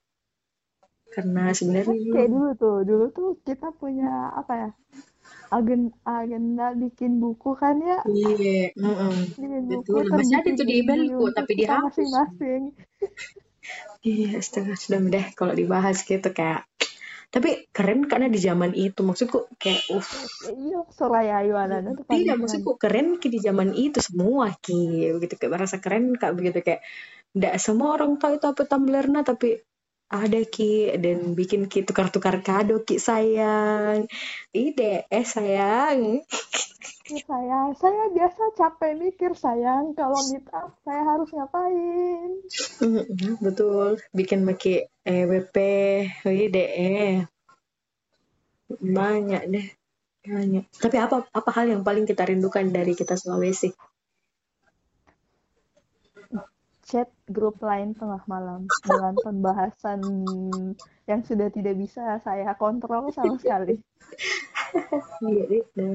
Karena 1.07 1.55
sebenarnya 1.55 1.95
kayak 1.95 2.29
dulu 2.29 2.49
tuh 2.59 2.77
dulu 2.83 3.05
tuh 3.15 3.29
kita 3.47 3.71
punya 3.79 4.35
apa 4.35 4.53
ya 4.59 4.69
agen 5.55 5.81
agenda 6.03 6.75
bikin 6.75 7.23
buku 7.23 7.55
kan 7.55 7.75
ya 7.79 7.99
Iya, 8.03 8.75
mm-mm. 8.75 9.13
bikin 9.39 9.63
buku 9.71 9.95
Betul, 9.95 10.03
masih 10.11 10.35
ada 10.39 10.49
tuh 10.51 10.65
di 10.67 10.77
untuk 11.15 11.31
tapi 11.31 11.51
dihapus. 11.55 11.83
masing-masing 11.87 12.61
Iya, 14.05 14.37
astaga, 14.37 14.77
sudah 14.77 15.01
deh 15.01 15.25
kalau 15.33 15.57
dibahas 15.57 16.05
gitu 16.05 16.29
kayak. 16.29 16.69
Tapi 17.33 17.67
keren 17.73 18.05
karena 18.05 18.29
di 18.29 18.37
zaman 18.37 18.71
itu, 18.77 19.01
maksudku 19.01 19.49
kayak, 19.57 19.81
uff. 19.91 20.07
iya 20.45 20.85
Soraya 20.93 21.41
Ayu 21.41 21.57
tuh 21.57 22.05
paling 22.05 22.21
Tidak, 22.21 22.35
keren 22.37 22.37
maksudku 22.37 22.71
keren 22.77 23.07
ki 23.17 23.27
di 23.33 23.39
zaman 23.41 23.69
itu 23.73 23.99
semua 23.99 24.53
ki, 24.53 25.09
begitu 25.17 25.33
kayak 25.41 25.51
merasa 25.57 25.81
keren 25.81 26.13
kak 26.15 26.31
begitu 26.37 26.61
kayak. 26.61 26.85
Tidak 27.35 27.53
semua 27.59 27.99
orang 27.99 28.15
tahu 28.15 28.39
itu 28.39 28.47
apa 28.47 28.63
Tumblr 28.63 29.05
nah, 29.11 29.25
tapi 29.25 29.59
ada 30.09 30.41
ki 30.45 30.95
dan 31.01 31.33
bikin 31.33 31.65
ki 31.65 31.85
tukar-tukar 31.87 32.41
kado 32.45 32.81
ki 32.85 33.01
sayang. 33.01 34.05
Ide, 34.53 35.09
eh 35.09 35.25
sayang. 35.25 36.21
Ih, 37.05 37.21
sayang 37.21 37.77
saya 37.77 38.09
biasa 38.09 38.41
capek 38.57 38.97
mikir 38.97 39.37
sayang 39.37 39.93
kalau 39.93 40.17
meet 40.33 40.41
up 40.49 40.73
saya 40.81 41.05
harus 41.05 41.29
ngapain 41.29 42.41
Betul, 43.45 44.01
bikin 44.09 44.41
maki 44.41 44.89
EWP, 45.05 45.55
ide 46.25 46.65
eh. 46.65 47.17
Banyak 48.69 49.43
deh. 49.53 49.67
Banyak. 50.25 50.65
Tapi 50.81 50.97
apa 50.97 51.29
apa 51.29 51.49
hal 51.53 51.69
yang 51.69 51.85
paling 51.85 52.09
kita 52.09 52.25
rindukan 52.25 52.65
dari 52.73 52.97
kita 52.97 53.13
Sulawesi? 53.13 53.69
Chat 56.85 57.09
grup 57.25 57.57
lain 57.65 57.97
tengah 57.97 58.21
malam 58.29 58.69
dengan 58.85 59.17
pembahasan 59.17 59.99
yang 61.09 61.21
sudah 61.25 61.49
tidak 61.49 61.75
bisa 61.81 62.21
saya 62.21 62.53
kontrol 62.53 63.09
sama 63.09 63.41
sekali. 63.41 63.81
Iya 65.25 65.65
itu. 65.65 65.87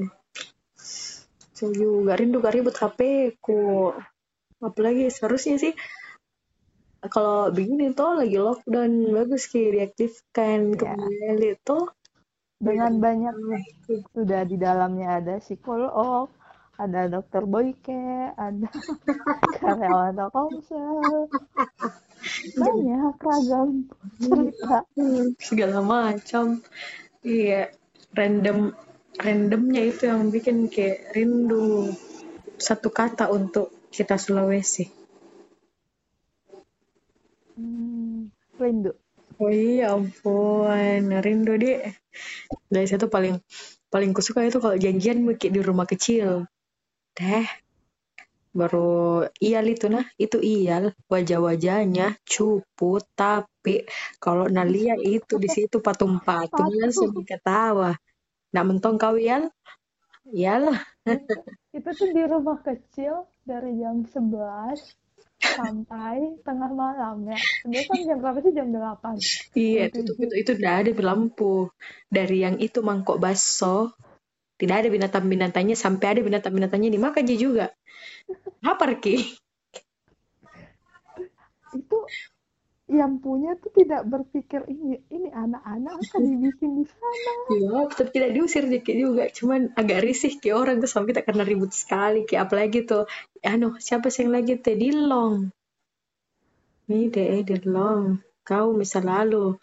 Saya 1.55 1.71
juga 1.77 2.19
rindu 2.19 2.43
gak 2.43 2.55
ribut 2.57 2.75
HP 2.75 2.99
ku. 3.39 3.91
Apalagi 4.61 5.07
seharusnya 5.09 5.57
sih 5.57 5.73
kalau 7.09 7.49
begini 7.49 7.97
tuh 7.97 8.21
lagi 8.21 8.37
lockdown 8.37 9.09
bagus 9.09 9.49
ki 9.49 9.73
diaktifkan 9.73 10.77
Ya. 10.77 10.93
kembali 10.93 11.57
tuh 11.65 11.89
Dengan 12.61 13.01
banyak 13.01 13.33
sudah 14.13 14.45
di 14.45 14.53
dalamnya 14.53 15.17
ada 15.17 15.41
psikolog, 15.41 16.29
ada 16.81 17.05
dokter 17.05 17.45
Boyke, 17.45 18.33
ada 18.33 18.65
karyawan 19.61 20.17
Telkomsel, 20.17 21.29
banyak 22.57 23.17
ragam 23.21 23.69
cerita. 24.17 24.79
Segala 25.37 25.79
macam. 25.85 26.65
Iya 27.21 27.69
random 28.17 28.73
randomnya 29.21 29.81
itu 29.85 30.09
yang 30.09 30.33
bikin 30.33 30.73
kayak 30.73 31.13
rindu 31.13 31.93
satu 32.57 32.89
kata 32.89 33.29
untuk 33.29 33.69
kita 33.93 34.17
Sulawesi. 34.17 34.89
Hmm, 37.53 38.33
rindu. 38.57 38.97
oh 39.37 39.53
iya 39.53 39.93
ampun. 39.93 41.13
Rindu 41.13 41.53
deh 41.61 41.93
dari 42.67 42.87
situ 42.89 43.05
paling 43.05 43.37
paling 43.91 44.11
kusuka 44.15 44.45
itu 44.47 44.57
kalau 44.57 44.77
janjian 44.79 45.21
kayak 45.37 45.53
di 45.53 45.61
rumah 45.61 45.85
kecil 45.85 46.47
teh 47.11 47.45
baru 48.51 49.23
iyal 49.39 49.65
itu 49.71 49.87
nah 49.87 50.03
itu 50.19 50.35
iyal 50.39 50.91
wajah-wajahnya 51.07 52.19
cupu 52.27 52.99
tapi 53.15 53.87
kalau 54.19 54.51
nalia 54.51 54.99
itu 54.99 55.39
di 55.39 55.47
situ 55.47 55.79
patung-patung 55.79 56.71
langsung 56.75 57.15
ketawa 57.23 57.95
nak 58.51 58.65
mentong 58.67 58.99
kau 58.99 59.15
iyal 59.15 59.47
iyalah 60.27 60.83
itu 61.77 61.89
tuh 61.95 62.09
di 62.11 62.23
rumah 62.27 62.59
kecil 62.59 63.23
dari 63.47 63.79
jam 63.79 64.03
11 64.03 64.75
sampai 65.41 66.37
tengah 66.45 66.71
malam 66.71 67.25
ya. 67.25 67.37
Sebenarnya 67.65 67.85
kan 67.89 67.99
jam 68.05 68.17
berapa 68.21 68.37
sih? 68.45 68.53
Jam 68.53 68.67
8. 68.69 69.57
Iya, 69.57 69.81
itu, 69.89 69.97
itu, 70.05 70.11
itu, 70.21 70.35
itu 70.37 70.51
udah 70.61 70.73
ada 70.85 70.91
lampu. 71.01 71.55
Dari 72.07 72.37
yang 72.45 72.55
itu 72.61 72.79
mangkok 72.85 73.17
baso, 73.17 73.91
tidak 74.61 74.85
ada 74.85 74.89
binatang-binatangnya, 74.93 75.73
sampai 75.73 76.13
ada 76.13 76.21
binatang-binatangnya 76.21 76.93
dimakan 76.93 77.25
juga. 77.25 77.73
Apa 78.61 78.93
Ki? 79.01 79.41
itu 81.71 81.97
yang 82.91 83.23
punya 83.23 83.55
tuh 83.55 83.71
tidak 83.71 84.03
berpikir 84.03 84.67
ini 84.67 84.99
ini 85.07 85.31
anak-anak 85.31 85.95
akan 85.95 86.21
dibikin 86.35 86.83
di 86.83 86.85
sana. 86.91 87.33
Iya, 87.55 87.77
tetap 87.87 88.07
tidak 88.11 88.29
diusir 88.35 88.67
dikit 88.67 88.95
juga. 88.99 89.23
Cuman 89.31 89.71
agak 89.79 90.03
risih 90.03 90.35
ke 90.35 90.51
orang 90.51 90.83
tuh 90.83 90.91
sampai 90.91 91.15
tak 91.15 91.31
kena 91.31 91.47
ribut 91.47 91.71
sekali. 91.71 92.27
Kayak 92.27 92.51
apalagi 92.51 92.83
tuh, 92.83 93.07
anu 93.47 93.79
siapa 93.79 94.11
sih 94.11 94.27
yang 94.27 94.35
lagi 94.35 94.59
teh 94.59 94.75
Dilong. 94.75 95.55
Ini 96.91 97.07
deh 97.07 97.47
Dilong. 97.47 98.19
Kau 98.43 98.75
misal 98.75 99.07
lalu 99.07 99.55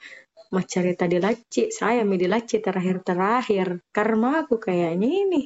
mau 0.49 0.65
cerita 0.65 1.05
di 1.05 1.21
laci, 1.21 1.69
saya 1.69 2.05
di 2.05 2.29
laci 2.29 2.57
terakhir-terakhir. 2.61 3.93
Karena 3.93 4.45
aku 4.45 4.57
kayaknya 4.57 5.09
ini. 5.09 5.43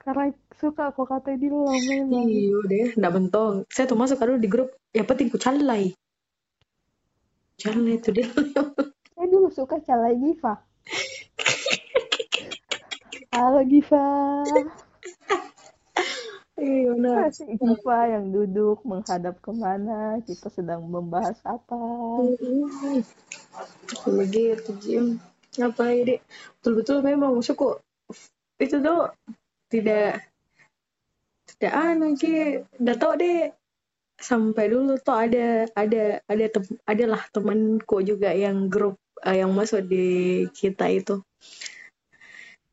Karena 0.00 0.32
suka 0.56 0.96
kok 0.96 1.06
kata 1.06 1.36
di 1.36 1.52
lo 1.52 1.68
memang. 1.68 2.24
Iya 2.24 2.58
deh 2.64 2.88
nggak 2.96 3.12
bentong. 3.12 3.68
Saya 3.68 3.84
tuh 3.84 4.00
masuk 4.00 4.16
kalau 4.16 4.40
di 4.40 4.48
grup 4.48 4.72
ya 4.96 5.04
penting 5.04 5.28
ku 5.28 5.36
calai. 5.36 5.92
Calai 7.60 8.00
itu 8.00 8.08
dia. 8.08 8.24
Saya 9.12 9.26
dulu 9.28 9.52
suka 9.52 9.76
calai 9.84 10.16
Giva. 10.16 10.56
Halo 13.36 13.60
Giva 13.62 14.02
Iya, 16.60 16.92
nah. 17.00 17.32
Giva 17.32 17.98
yang 18.12 18.36
duduk 18.36 18.84
menghadap 18.84 19.40
ke 19.40 19.50
mana, 19.56 20.20
kita 20.28 20.52
sedang 20.52 20.84
membahas 20.84 21.40
apa. 21.48 21.80
Begitu, 24.04 24.70
Jim. 24.84 25.04
Apa 25.56 25.90
ini? 25.90 26.20
Betul-betul 26.60 27.00
memang 27.00 27.40
suku 27.40 27.80
itu 28.60 28.76
tuh 28.76 29.08
tidak 29.72 30.28
tidak 31.56 31.72
anu 31.72 32.12
udah 32.76 32.96
tau 33.00 33.16
deh 33.16 33.48
sampai 34.20 34.68
dulu 34.68 35.00
tuh 35.00 35.16
ada 35.16 35.64
ada 35.72 36.20
ada 36.28 36.46
tem, 36.52 36.64
adalah 36.84 37.24
temanku 37.32 38.04
juga 38.04 38.36
yang 38.36 38.68
grup 38.68 39.00
uh, 39.24 39.32
yang 39.32 39.48
masuk 39.56 39.88
di 39.88 40.44
kita 40.52 40.92
itu 40.92 41.24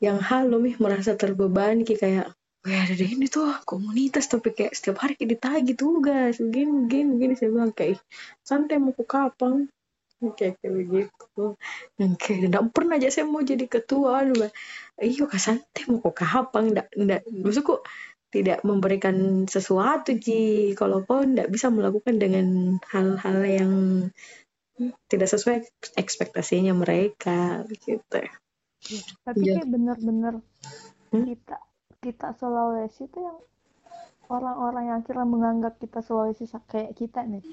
yang 0.04 0.20
halu 0.20 0.60
nih 0.62 0.76
merasa 0.78 1.16
terbebani 1.16 1.88
kayak 1.88 2.36
Wah 2.66 2.84
ada 2.84 2.94
deh 2.98 3.10
ini 3.10 3.30
tuh 3.30 3.54
komunitas 3.64 4.26
tapi 4.28 4.52
kayak 4.52 4.74
setiap 4.74 5.04
hari 5.06 5.14
kita 5.14 5.38
ditagi 5.38 5.74
tugas 5.78 6.42
gini 6.42 6.90
gini 6.90 7.22
gini 7.22 7.34
saya 7.38 7.54
bilang 7.54 7.72
kayak 7.72 8.02
santai 8.42 8.82
mau 8.82 8.92
ke 8.92 9.06
kapan 9.06 9.70
kayak 10.18 10.58
kayak 10.58 10.74
begitu. 10.74 11.44
Dan 11.94 12.18
kayak 12.18 12.50
tidak 12.50 12.62
pernah 12.74 12.98
aja 12.98 13.10
saya 13.14 13.26
mau 13.30 13.46
jadi 13.46 13.66
ketua. 13.70 14.26
Aduh 14.26 14.50
iyo 14.98 15.30
kak 15.30 15.42
santai 15.42 15.84
mau 15.88 16.02
ke 16.02 16.12
kapan 16.18 16.74
ndak 16.74 16.88
ndak. 16.98 17.22
Maksudku 17.30 17.86
tidak 18.34 18.66
memberikan 18.66 19.46
sesuatu 19.46 20.18
Ji. 20.18 20.74
Kalau 20.74 21.06
kau 21.06 21.24
tidak 21.24 21.48
bisa 21.54 21.70
melakukan 21.70 22.18
dengan 22.18 22.78
hal-hal 22.90 23.40
yang 23.46 23.74
tidak 25.10 25.30
sesuai 25.30 25.66
ekspektasinya 25.98 26.74
mereka 26.74 27.66
gitu. 27.70 28.26
Tapi 29.26 29.42
ya. 29.42 29.62
kayak 29.62 29.70
benar-benar 29.70 30.34
hmm? 31.14 31.26
kita 31.34 31.58
kita 32.08 32.32
Sulawesi 32.40 33.12
itu 33.12 33.20
yang 33.20 33.36
orang-orang 34.32 34.96
yang 34.96 35.02
kira 35.04 35.28
menganggap 35.28 35.76
kita 35.76 36.00
Sulawesi 36.00 36.48
kayak 36.72 36.96
kita 36.96 37.28
nih. 37.28 37.44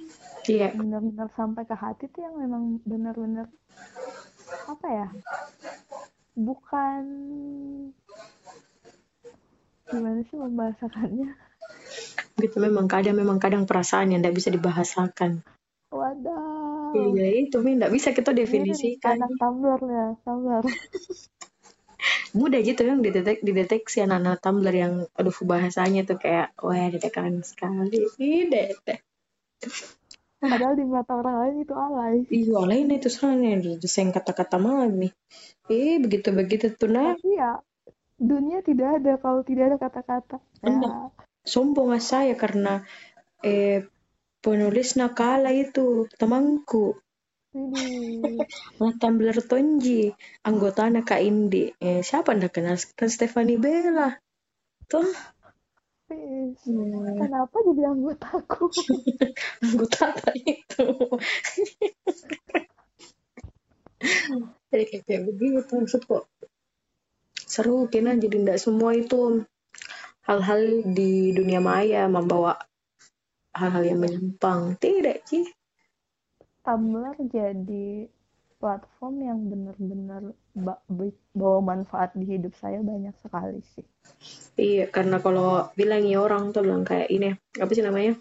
Iya. 0.46 0.78
Benar-benar 0.78 1.28
sampai 1.34 1.66
ke 1.66 1.74
hati 1.74 2.06
tuh 2.06 2.22
yang 2.22 2.38
memang 2.38 2.78
benar-benar 2.86 3.50
apa 4.70 4.86
ya? 4.86 5.08
Bukan 6.38 7.02
gimana 9.90 10.20
sih 10.30 10.38
membahasakannya? 10.38 11.28
Gitu 12.38 12.56
memang 12.62 12.86
kadang 12.86 13.18
memang 13.18 13.42
kadang 13.42 13.66
perasaan 13.66 14.14
yang 14.14 14.22
tidak 14.22 14.38
bisa 14.38 14.50
dibahasakan. 14.54 15.42
Wadah 15.90 16.74
iya 16.94 17.26
itu 17.42 17.58
tidak 17.58 17.90
bisa 17.90 18.08
kita 18.14 18.30
definisikan. 18.30 19.18
anak 19.18 19.32
Tumblr 19.38 19.80
ya 19.90 20.06
Tumblr 20.22 20.64
mudah 22.36 22.60
gitu 22.60 22.82
yang 22.84 23.00
didetek 23.00 23.40
dideteksi 23.40 24.04
anak-anak 24.04 24.40
Tumblr 24.42 24.74
yang 24.74 24.94
aduh 25.16 25.38
bahasanya 25.44 26.04
tuh 26.04 26.18
kayak 26.20 26.52
wah 26.60 26.88
dedekan 26.90 27.40
sekali 27.40 28.04
deh 28.50 28.68
padahal 30.44 30.76
di 30.76 30.84
mata 30.84 31.12
orang 31.16 31.36
lain 31.40 31.56
itu 31.64 31.74
alay 31.74 32.16
iya 32.28 32.56
alay 32.60 32.84
itu 32.84 33.08
soalnya 33.08 33.60
desain 33.80 34.12
kata-kata 34.12 34.60
mami 34.60 35.08
eh 35.72 35.96
begitu 35.96 36.34
begitu 36.36 36.72
tuh 36.76 36.92
nah 36.92 37.16
iya 37.24 37.64
dunia 38.18 38.62
tidak 38.62 39.02
ada 39.02 39.12
kalau 39.18 39.42
tidak 39.42 39.74
ada 39.74 39.78
kata-kata. 39.78 40.36
Ya. 40.62 41.10
Sombong 41.44 41.92
saya 42.00 42.32
karena 42.38 42.86
eh, 43.44 43.84
penulis 44.40 44.96
nakala 44.96 45.52
itu 45.52 46.08
temanku. 46.16 46.96
Nah, 47.54 48.92
Tumblr 48.98 49.38
Tonji, 49.46 50.10
anggota 50.42 50.90
Naka 50.90 51.22
Indi. 51.22 51.70
Eh, 51.78 52.02
siapa 52.02 52.34
anda 52.34 52.50
kenal? 52.50 52.74
Kan 52.98 53.06
Stephanie 53.06 53.58
Bella. 53.62 54.18
Tuh. 54.90 55.14
Hmm. 56.10 56.52
Kenapa 57.16 57.56
jadi 57.64 57.82
anggotaku? 57.94 58.68
anggota 59.64 60.12
apa 60.12 60.30
itu? 60.34 60.86
jadi 64.68 65.00
kayak 65.06 65.22
begitu 65.32 65.72
maksudku 65.80 66.28
seru 67.44 67.86
kena 67.88 68.18
jadi 68.18 68.36
tidak 68.42 68.58
semua 68.60 68.90
itu 68.96 69.46
hal-hal 70.26 70.82
di 70.90 71.30
dunia 71.36 71.60
maya 71.62 72.08
membawa 72.10 72.58
hal-hal 73.54 73.84
yang 73.86 74.00
menyimpang 74.02 74.74
tidak 74.82 75.22
sih 75.28 75.46
Tumblr 76.64 77.16
jadi 77.28 78.08
platform 78.56 79.14
yang 79.20 79.38
benar-benar 79.52 80.32
bawa 81.36 81.60
manfaat 81.60 82.16
di 82.16 82.24
hidup 82.24 82.56
saya 82.56 82.80
banyak 82.80 83.12
sekali 83.20 83.60
sih. 83.76 83.84
Iya 84.56 84.88
karena 84.88 85.20
kalau 85.20 85.68
bilang 85.76 86.08
ya 86.08 86.24
orang 86.24 86.56
tuh 86.56 86.64
bilang 86.64 86.88
kayak 86.88 87.12
ini 87.12 87.36
apa 87.60 87.72
sih 87.76 87.84
namanya? 87.84 88.16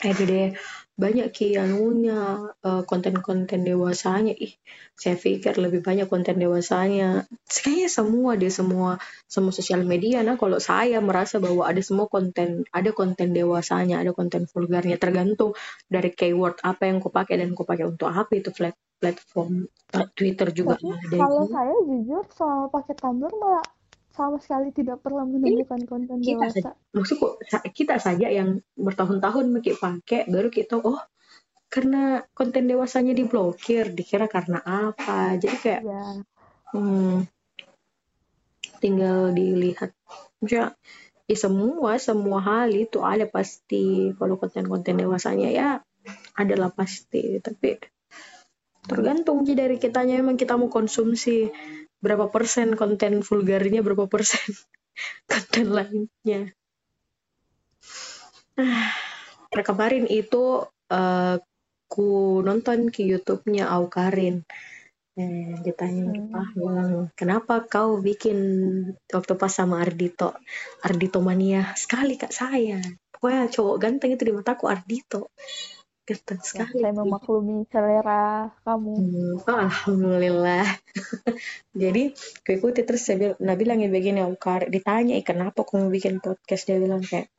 Eh 0.00 0.12
deh 0.16 0.56
banyak 0.92 1.32
ki 1.32 1.56
anunya 1.56 2.52
uh, 2.62 2.82
konten-konten 2.84 3.64
dewasanya. 3.64 4.36
Ih 4.36 4.52
saya 4.92 5.16
pikir 5.16 5.56
lebih 5.56 5.80
banyak 5.80 6.06
konten 6.06 6.36
dewasanya. 6.36 7.24
Kayaknya 7.48 7.88
semua 7.88 8.30
deh 8.36 8.52
semua 8.52 9.00
semua 9.24 9.52
sosial 9.56 9.82
media. 9.88 10.20
Nah 10.20 10.36
kalau 10.36 10.60
saya 10.60 11.00
merasa 11.00 11.40
bahwa 11.40 11.64
ada 11.64 11.80
semua 11.80 12.06
konten 12.12 12.68
ada 12.70 12.90
konten 12.92 13.32
dewasanya 13.32 14.04
ada 14.04 14.12
konten 14.12 14.44
vulgarnya 14.44 15.00
tergantung 15.00 15.56
dari 15.88 16.12
keyword 16.12 16.60
apa 16.60 16.86
yang 16.86 17.00
kupakai 17.00 17.40
dan 17.40 17.56
kupakai 17.56 17.88
untuk 17.88 18.12
apa 18.12 18.32
itu 18.36 18.52
platform 19.02 19.66
uh, 19.98 20.06
Twitter 20.14 20.54
juga 20.54 20.78
Tapi, 20.78 21.18
kalau 21.18 21.50
saya 21.50 21.74
jujur 21.82 22.22
soal 22.30 22.70
pakai 22.70 22.94
Tumblr 22.94 23.34
malah 23.34 23.66
sama 24.12 24.36
sekali 24.38 24.68
tidak 24.76 25.00
pernah 25.00 25.24
menemukan 25.24 25.80
ini, 25.80 25.88
konten 25.88 26.16
kita 26.20 26.36
dewasa. 26.36 26.58
Saja, 26.60 26.70
maksudku 26.92 27.26
kita 27.72 27.96
saja 27.96 28.28
yang 28.28 28.60
bertahun-tahun 28.76 29.44
pakai 29.56 29.74
pakai 29.80 30.20
baru 30.28 30.48
kita 30.52 30.80
oh 30.84 31.00
karena 31.72 32.20
konten 32.36 32.68
dewasanya 32.68 33.16
diblokir 33.16 33.96
dikira 33.96 34.28
karena 34.28 34.60
apa. 34.60 35.40
Jadi 35.40 35.56
kayak 35.56 35.80
ya. 35.80 36.04
hmm, 36.76 37.24
tinggal 38.84 39.32
dilihat. 39.32 39.96
Misalnya 40.44 40.76
ya 41.24 41.36
semua 41.40 41.96
semua 41.96 42.44
hal 42.44 42.68
itu 42.76 43.00
ada 43.00 43.24
pasti. 43.24 44.12
Kalau 44.12 44.36
konten-konten 44.36 45.00
dewasanya 45.00 45.48
ya 45.48 45.68
adalah 46.36 46.68
pasti. 46.68 47.40
Tapi 47.40 47.80
tergantung 48.84 49.48
sih 49.48 49.56
dari 49.56 49.80
kitanya. 49.80 50.20
Emang 50.20 50.36
kita 50.36 50.60
mau 50.60 50.68
konsumsi 50.68 51.48
berapa 52.02 52.28
persen 52.28 52.74
konten 52.74 53.22
vulgarnya 53.22 53.80
berapa 53.80 54.10
persen 54.10 54.42
konten 55.30 55.66
lainnya? 55.70 56.50
Nah 58.58 59.64
kemarin 59.64 60.10
itu 60.10 60.66
uh, 60.90 61.36
ku 61.86 62.40
nonton 62.40 62.88
ke 62.88 63.04
YouTube-nya 63.04 63.68
Aukarin 63.68 64.42
eh, 65.20 65.60
ditanya 65.60 66.08
Hmm. 66.08 66.32
ah 66.32 66.48
bilang 66.56 66.92
kenapa 67.12 67.68
kau 67.68 68.00
bikin 68.00 68.38
waktu 69.12 69.32
pas 69.36 69.52
sama 69.52 69.84
Ardito 69.84 70.32
Ardito 70.80 71.20
mania 71.20 71.76
sekali 71.76 72.16
kak 72.16 72.32
saya. 72.32 72.80
Pokoknya 73.12 73.52
cowok 73.52 73.76
ganteng 73.76 74.16
itu 74.16 74.24
di 74.24 74.32
mataku 74.32 74.72
Ardito 74.72 75.30
ganteng 76.02 76.40
Ya, 76.54 76.66
sekali. 76.66 76.78
saya 76.82 76.94
memaklumi 76.94 77.64
selera 77.70 78.50
kamu. 78.66 78.92
Hmm, 78.98 79.34
oh, 79.46 79.58
alhamdulillah. 79.58 80.66
Jadi 81.82 82.12
ikuti 82.50 82.80
terus 82.82 83.02
saya 83.06 83.16
bilang 83.18 83.38
nah 83.38 83.54
bilang 83.54 83.78
ya 83.80 83.88
begini 83.88 84.20
om 84.26 84.34
Kar 84.34 84.66
ditanya 84.66 85.14
eh, 85.16 85.24
kenapa 85.24 85.62
kamu 85.62 85.88
bikin 85.94 86.18
podcast? 86.18 86.66
Dia 86.66 86.78
bilang 86.82 87.02
kayak 87.06 87.30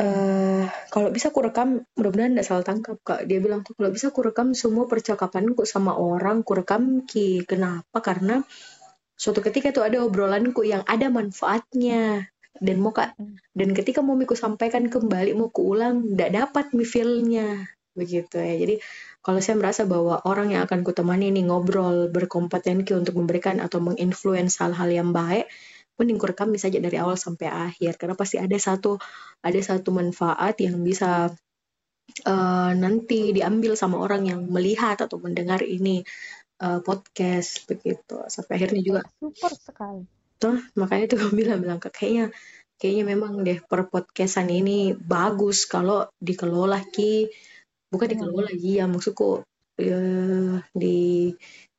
eh 0.00 0.64
kalau 0.88 1.12
bisa 1.12 1.28
aku 1.28 1.44
rekam 1.44 1.84
mudah-mudahan 2.00 2.32
tidak 2.36 2.46
salah 2.48 2.64
tangkap 2.64 2.96
kak. 3.04 3.20
Dia 3.28 3.38
bilang 3.44 3.60
tuh 3.64 3.76
kalau 3.76 3.92
bisa 3.92 4.08
aku 4.12 4.20
rekam 4.24 4.56
semua 4.56 4.88
percakapanku 4.88 5.64
sama 5.68 5.96
orang 5.96 6.40
ku 6.44 6.52
rekam 6.56 7.04
ki 7.04 7.44
kenapa? 7.44 8.00
Karena 8.00 8.40
suatu 9.16 9.44
ketika 9.44 9.70
tuh 9.70 9.84
ada 9.84 10.00
obrolanku 10.02 10.64
yang 10.64 10.82
ada 10.88 11.06
manfaatnya 11.12 12.31
dan 12.62 12.78
mau 12.78 12.94
kak 12.94 13.18
Hmm. 13.18 13.36
dan 13.58 13.74
ketika 13.74 14.00
mau 14.00 14.14
miku 14.14 14.38
sampaikan 14.38 14.86
kembali 14.86 15.34
mau 15.34 15.50
kuulang 15.50 16.14
tidak 16.14 16.30
dapat 16.32 16.70
mi 16.72 16.86
feel-nya 16.86 17.66
begitu 17.92 18.40
ya 18.40 18.54
jadi 18.56 18.74
kalau 19.20 19.38
saya 19.44 19.58
merasa 19.60 19.84
bahwa 19.84 20.22
orang 20.24 20.54
yang 20.56 20.62
akan 20.64 20.80
kutemani 20.86 21.28
ini 21.34 21.44
ngobrol 21.44 22.08
berkompetensi 22.08 22.94
untuk 22.96 23.18
memberikan 23.20 23.60
atau 23.60 23.82
menginfluence 23.84 24.56
hal-hal 24.62 24.88
yang 24.88 25.10
baik 25.12 25.44
mending 26.00 26.16
ku 26.16 26.24
rekam 26.30 26.48
saja 26.56 26.80
dari 26.80 26.96
awal 26.96 27.20
sampai 27.20 27.52
akhir 27.52 28.00
karena 28.00 28.16
pasti 28.16 28.40
ada 28.40 28.56
satu 28.56 28.96
ada 29.44 29.60
satu 29.60 29.92
manfaat 29.92 30.56
yang 30.64 30.80
bisa 30.80 31.28
eh, 32.24 32.72
nanti 32.74 33.30
diambil 33.36 33.76
sama 33.76 34.00
orang 34.00 34.22
yang 34.26 34.40
melihat 34.48 34.96
atau 35.04 35.20
mendengar 35.20 35.60
ini 35.62 36.00
eh, 36.64 36.80
podcast 36.80 37.68
begitu 37.68 38.24
sampai 38.26 38.52
akhirnya 38.56 38.82
juga 38.82 39.00
Super 39.20 39.52
sekali. 39.52 40.21
Tuh 40.42 40.56
makanya 40.80 41.04
tuh 41.14 41.18
gue 41.22 41.32
bilang 41.40 41.58
bilang 41.64 41.78
kayaknya 41.78 42.24
kayaknya 42.80 43.04
memang 43.14 43.32
deh 43.46 43.58
per 43.70 43.80
podcastan 43.92 44.48
ini 44.50 44.90
bagus 44.98 45.58
kalau 45.70 46.10
dikelola 46.18 46.82
ki 46.94 47.30
bukan 47.92 48.06
Hmm. 48.08 48.12
dikelola 48.18 48.42
lagi 48.50 48.70
ya 48.80 48.84
maksudku 48.90 49.28
eh, 49.78 50.54
di 50.82 50.96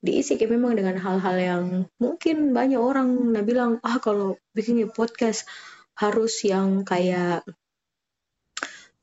diisi 0.04 0.36
kayak 0.40 0.52
memang 0.56 0.74
dengan 0.80 0.96
hal-hal 1.00 1.36
yang 1.50 1.64
mungkin 2.04 2.52
banyak 2.58 2.80
orang 2.80 3.10
nah 3.34 3.44
bilang 3.44 3.72
ah 3.84 3.98
kalau 4.04 4.36
bikin 4.56 4.84
podcast 4.92 5.48
harus 6.00 6.34
yang 6.44 6.84
kayak 6.88 7.44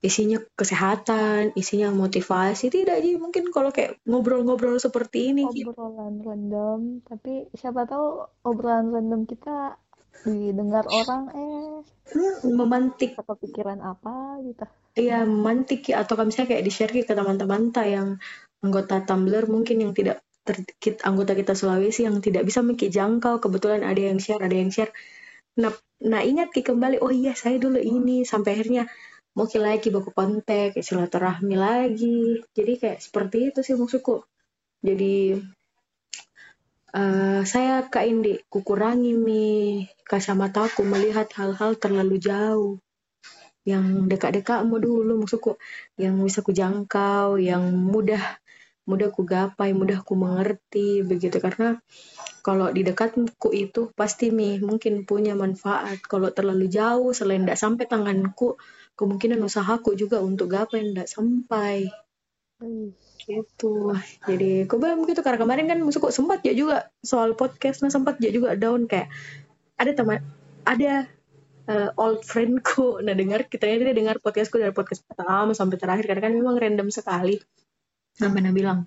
isinya 0.00 0.38
kesehatan, 0.56 1.52
isinya 1.60 1.88
motivasi. 1.92 2.72
Tidak 2.72 2.96
sih, 3.04 3.14
mungkin 3.20 3.52
kalau 3.54 3.70
kayak 3.76 4.00
ngobrol-ngobrol 4.08 4.76
seperti 4.80 5.18
ini 5.32 5.42
gitu. 5.52 5.72
Obrolan 5.72 6.14
random, 6.26 6.80
tapi 7.08 7.32
siapa 7.60 7.80
tahu 7.90 8.06
obrolan 8.48 8.86
random 8.94 9.22
kita 9.30 9.76
didengar 10.24 10.84
orang 11.00 11.22
eh 11.32 11.80
Hmm, 12.10 12.56
memantik. 12.58 13.10
bisa 13.14 13.22
kepikiran 13.28 13.78
apa 13.92 14.12
gitu. 14.46 14.64
ya 14.98 15.22
memantik. 15.24 15.80
Ya, 15.90 16.02
atau 16.02 16.14
misalnya 16.28 16.48
kayak 16.56 16.64
di-share 16.66 16.92
ke 16.92 17.14
teman-teman 17.14 17.62
ta 17.74 17.82
yang 17.86 18.18
anggota 18.64 19.00
Tumblr 19.06 19.44
mungkin 19.48 19.76
yang 19.80 19.92
tidak 19.96 20.16
ter, 20.46 20.56
kit- 20.82 21.02
anggota 21.06 21.32
kita 21.38 21.52
Sulawesi 21.56 22.04
yang 22.08 22.18
tidak 22.20 22.42
bisa 22.48 22.60
mungkin 22.60 22.90
jangkau 22.90 23.38
kebetulan 23.40 23.82
ada 23.86 24.00
yang 24.10 24.18
share 24.18 24.42
ada 24.42 24.56
yang 24.56 24.70
share. 24.74 24.92
Nah 25.62 25.72
nah 26.10 26.20
ingat 26.24 26.48
ki 26.54 26.60
kembali 26.64 26.96
oh 27.04 27.12
iya 27.12 27.32
saya 27.36 27.56
dulu 27.62 27.78
ini. 27.80 28.26
Sampai 28.26 28.56
akhirnya 28.58 28.84
mau 29.34 29.46
ki 29.46 29.58
lagi 29.62 29.88
baku 29.94 30.10
kontak 30.10 30.74
silaturahmi 30.78 31.54
lagi. 31.54 32.42
Jadi 32.56 32.72
kayak 32.80 32.98
seperti 32.98 33.36
itu 33.54 33.60
sih 33.62 33.74
maksudku. 33.78 34.26
Jadi 34.82 35.38
eh, 36.98 37.40
saya 37.46 37.86
Kak 37.86 38.04
Indi 38.06 38.40
kukurangi 38.50 39.12
mi. 39.14 39.86
Kacamataku 40.10 40.82
melihat 40.82 41.30
hal-hal 41.38 41.78
terlalu 41.78 42.16
jauh. 42.18 42.74
Yang 43.62 44.10
dekat-dekatmu 44.10 44.76
dulu 44.82 45.22
maksudku. 45.22 45.54
Yang 45.94 46.14
bisa 46.26 46.38
ku 46.42 46.50
jangkau 46.50 47.38
yang 47.38 47.62
mudah 47.70 48.40
mudah 48.88 49.12
ku 49.12 49.22
gapai 49.28 49.76
mudah 49.76 50.00
ku 50.02 50.16
mengerti 50.16 51.04
begitu. 51.04 51.36
Karena 51.42 51.76
kalau 52.40 52.72
di 52.72 52.80
dekatku 52.80 53.52
itu 53.52 53.92
pasti 53.92 54.32
mi 54.32 54.56
mungkin 54.60 55.04
punya 55.04 55.36
manfaat. 55.36 56.00
Kalau 56.04 56.32
terlalu 56.32 56.70
jauh 56.72 57.12
selain 57.12 57.44
tidak 57.44 57.60
sampai 57.60 57.84
tanganku 57.84 58.56
kemungkinan 58.96 59.40
usahaku 59.40 59.96
juga 59.96 60.20
untuk 60.20 60.52
gapai 60.52 60.92
tidak 60.92 61.08
sampai. 61.08 61.88
Wih, 62.60 62.92
gitu. 63.24 63.96
Jadi 64.28 64.68
aku 64.68 64.76
bilang 64.76 65.00
begitu 65.00 65.24
karena 65.24 65.40
kemarin 65.40 65.64
kan 65.64 65.80
maksudku 65.80 66.12
sempat 66.12 66.44
ya 66.44 66.52
juga 66.52 66.92
soal 67.00 67.32
podcast 67.32 67.80
nah 67.80 67.88
sempat 67.88 68.20
ya 68.20 68.28
juga 68.28 68.52
down 68.52 68.84
kayak 68.84 69.08
ada 69.80 69.96
teman 69.96 70.20
ada 70.68 71.08
eh, 71.68 71.90
old 71.96 72.20
friendku. 72.20 73.00
Nah 73.00 73.16
dengar 73.16 73.48
kita 73.48 73.64
dia 73.64 73.96
dengar 73.96 74.20
podcastku 74.20 74.60
dari 74.60 74.76
podcast 74.76 75.04
pertama 75.08 75.56
sampai 75.56 75.76
terakhir 75.80 76.04
karena 76.04 76.20
kan 76.20 76.32
memang 76.36 76.56
random 76.60 76.92
sekali 76.92 77.40
sampai 78.20 78.44
nah 78.44 78.52
bilang 78.52 78.84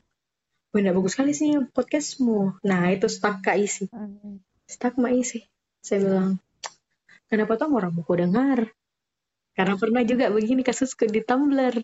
Wah, 0.73 0.81
bagus 0.89 1.13
sekali 1.13 1.37
sih 1.37 1.53
podcastmu. 1.69 2.65
Nah, 2.65 2.89
itu 2.89 3.05
stuck 3.05 3.45
kak 3.45 3.61
isi. 3.61 3.85
Stuck 4.65 4.97
mak 4.97 5.13
isi. 5.13 5.45
Saya 5.85 6.01
bilang, 6.01 6.41
kenapa 7.29 7.61
tuh 7.61 7.69
orang 7.69 7.93
mau 7.93 8.09
dengar? 8.17 8.73
Karena 9.53 9.77
pernah 9.77 10.01
juga 10.01 10.33
begini 10.33 10.65
kasusku 10.65 11.05
di 11.05 11.21
Tumblr. 11.21 11.77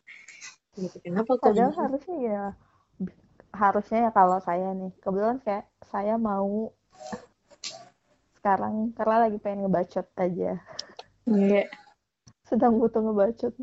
Gitu, 0.74 0.98
kenapa 1.06 1.38
kok 1.38 1.54
Padahal 1.54 1.70
harusnya 1.78 2.18
ya 2.18 2.44
harusnya 3.54 4.10
ya 4.10 4.12
kalau 4.14 4.38
saya 4.42 4.74
nih 4.78 4.94
kebetulan 5.02 5.38
kayak 5.42 5.66
saya 5.90 6.16
mau 6.22 6.70
sekarang 8.40 8.94
karena 8.94 9.16
lagi 9.28 9.38
pengen 9.42 9.68
ngebacot 9.68 10.08
aja 10.16 10.62
Iya. 11.26 11.66
sedang 12.46 12.78
butuh 12.78 13.02
ngebacot 13.02 13.54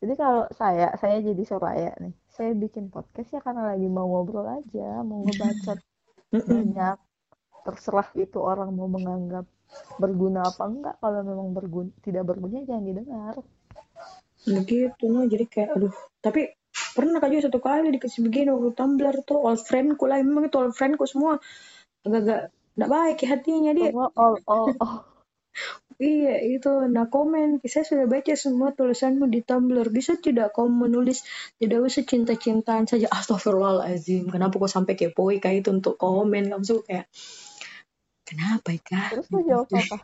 jadi 0.00 0.14
kalau 0.16 0.48
saya 0.56 0.96
saya 0.96 1.20
jadi 1.20 1.42
Soraya 1.44 1.92
nih 2.00 2.16
saya 2.36 2.52
bikin 2.52 2.92
podcast 2.92 3.32
ya 3.32 3.40
karena 3.40 3.72
lagi 3.72 3.88
mau 3.88 4.06
ngobrol 4.06 4.44
aja 4.44 5.00
mau 5.02 5.24
ngebacot 5.24 5.78
banyak 6.52 6.96
terserah 7.64 8.08
itu 8.20 8.38
orang 8.38 8.70
mau 8.76 8.86
menganggap 8.86 9.48
berguna 9.98 10.46
apa 10.46 10.62
enggak 10.68 10.94
kalau 11.02 11.20
memang 11.24 11.48
berguna 11.56 11.90
tidak 12.04 12.28
berguna 12.28 12.62
jangan 12.62 12.84
didengar 12.86 13.34
Begitu, 14.46 15.04
nah, 15.10 15.26
jadi 15.26 15.44
kayak, 15.50 15.70
aduh. 15.74 15.94
Tapi 16.22 16.54
pernah 16.94 17.18
juga 17.18 17.50
satu 17.50 17.58
kali 17.58 17.90
dikasih 17.90 18.22
begini 18.22 18.54
waktu 18.54 18.72
Tumblr 18.78 19.16
tuh, 19.26 19.42
old 19.42 19.60
friendku 19.66 20.06
lah. 20.06 20.22
Memang 20.22 20.46
itu 20.46 20.56
old 20.60 20.76
friendku 20.76 21.02
semua 21.08 21.42
agak-agak 22.06 22.54
nggak 22.76 22.90
baik 22.92 23.16
ya 23.24 23.28
hatinya 23.34 23.72
dia. 23.72 23.90
all 23.96 24.36
all 24.44 24.68
all 24.78 25.00
Iya 25.96 26.44
itu, 26.44 26.68
nah 26.92 27.08
komen, 27.08 27.64
saya 27.64 27.88
sudah 27.88 28.04
baca 28.04 28.36
semua 28.36 28.76
tulisanmu 28.76 29.32
di 29.32 29.40
Tumblr. 29.40 29.88
Bisa 29.88 30.20
tidak 30.20 30.52
kau 30.52 30.68
menulis 30.68 31.24
tidak 31.56 31.88
usah 31.88 32.04
cinta-cintaan 32.04 32.84
saja? 32.84 33.08
Astagfirullahaladzim, 33.08 34.28
kenapa 34.28 34.60
kau 34.60 34.68
sampai 34.68 34.92
kepoin 34.92 35.40
kayak 35.40 35.64
itu 35.64 35.72
untuk 35.72 35.96
komen? 35.96 36.52
Kamu 36.52 36.64
suka 36.68 36.84
kayak, 36.84 37.06
kenapa 38.28 38.68
Ika? 38.76 39.02
terus 39.16 39.26
lu 39.32 39.40
jawab 39.48 39.68
apa 39.72 39.96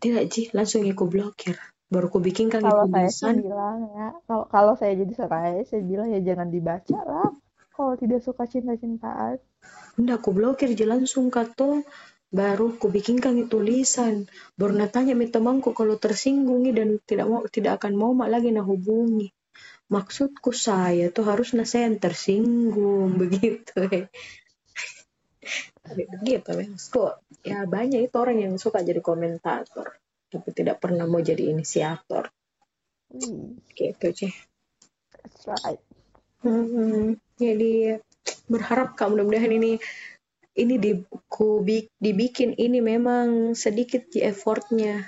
Tidak 0.00 0.24
Ji, 0.32 0.42
langsung 0.56 0.88
aku 0.88 1.04
blokir. 1.04 1.60
Baru 1.88 2.12
ku 2.12 2.20
bikin 2.20 2.52
kan 2.52 2.60
kalau 2.60 2.84
saya 2.88 3.08
sih 3.08 3.24
tulisan. 3.24 3.34
bilang 3.40 3.78
ya 3.96 4.08
kalau 4.28 4.44
kalau 4.52 4.72
saya 4.76 4.92
jadi 4.92 5.12
Soraya 5.16 5.64
saya 5.64 5.80
bilang 5.80 6.12
ya 6.12 6.20
jangan 6.20 6.52
dibaca 6.52 6.98
lah 7.00 7.32
kalau 7.72 7.96
tidak 7.96 8.20
suka 8.20 8.44
cinta-cintaan 8.44 9.40
Nggak, 9.98 10.16
aku 10.22 10.30
blokir 10.30 10.70
je 10.78 10.86
langsung 10.86 11.26
kato. 11.32 11.82
Baru 12.28 12.76
ku 12.76 12.92
bikinkan 12.92 13.40
itu 13.40 13.48
tulisan. 13.48 14.28
Baru 14.58 14.76
natanya 14.76 15.16
mi 15.16 15.28
temanku 15.32 15.72
kalau 15.72 15.96
tersinggungi 15.96 16.76
dan 16.76 17.00
tidak 17.08 17.26
mau 17.26 17.40
tidak 17.48 17.80
akan 17.80 17.92
mau 17.96 18.12
mak 18.12 18.28
lagi 18.28 18.52
nah 18.52 18.64
hubungi. 18.64 19.32
Maksudku 19.88 20.52
saya 20.52 21.08
tuh 21.08 21.24
harus 21.24 21.56
saya 21.56 21.88
yang 21.88 21.96
tersinggung 21.96 23.16
begitu. 23.22 23.72
eh. 23.88 24.06
Begitu 25.88 26.50
maksudku. 26.52 27.16
Ya 27.40 27.64
banyak 27.64 28.12
itu 28.12 28.16
orang 28.20 28.44
yang 28.44 28.54
suka 28.60 28.84
jadi 28.84 29.00
komentator. 29.00 29.96
Tapi 30.28 30.48
tidak 30.52 30.84
pernah 30.84 31.08
mau 31.08 31.24
jadi 31.24 31.48
inisiator. 31.48 32.28
Wih, 33.08 33.56
Gitu 33.72 34.28
that's 35.28 35.44
right 35.48 35.80
Hmm, 36.38 37.18
jadi 37.34 37.98
berharap 38.46 38.94
kak 38.94 39.10
mudah-mudahan 39.10 39.50
ini 39.58 39.82
ini 40.58 40.76
di, 40.82 40.92
dibikin 42.02 42.58
ini 42.58 42.78
memang 42.82 43.54
sedikit 43.54 44.10
di 44.10 44.26
effortnya. 44.26 45.06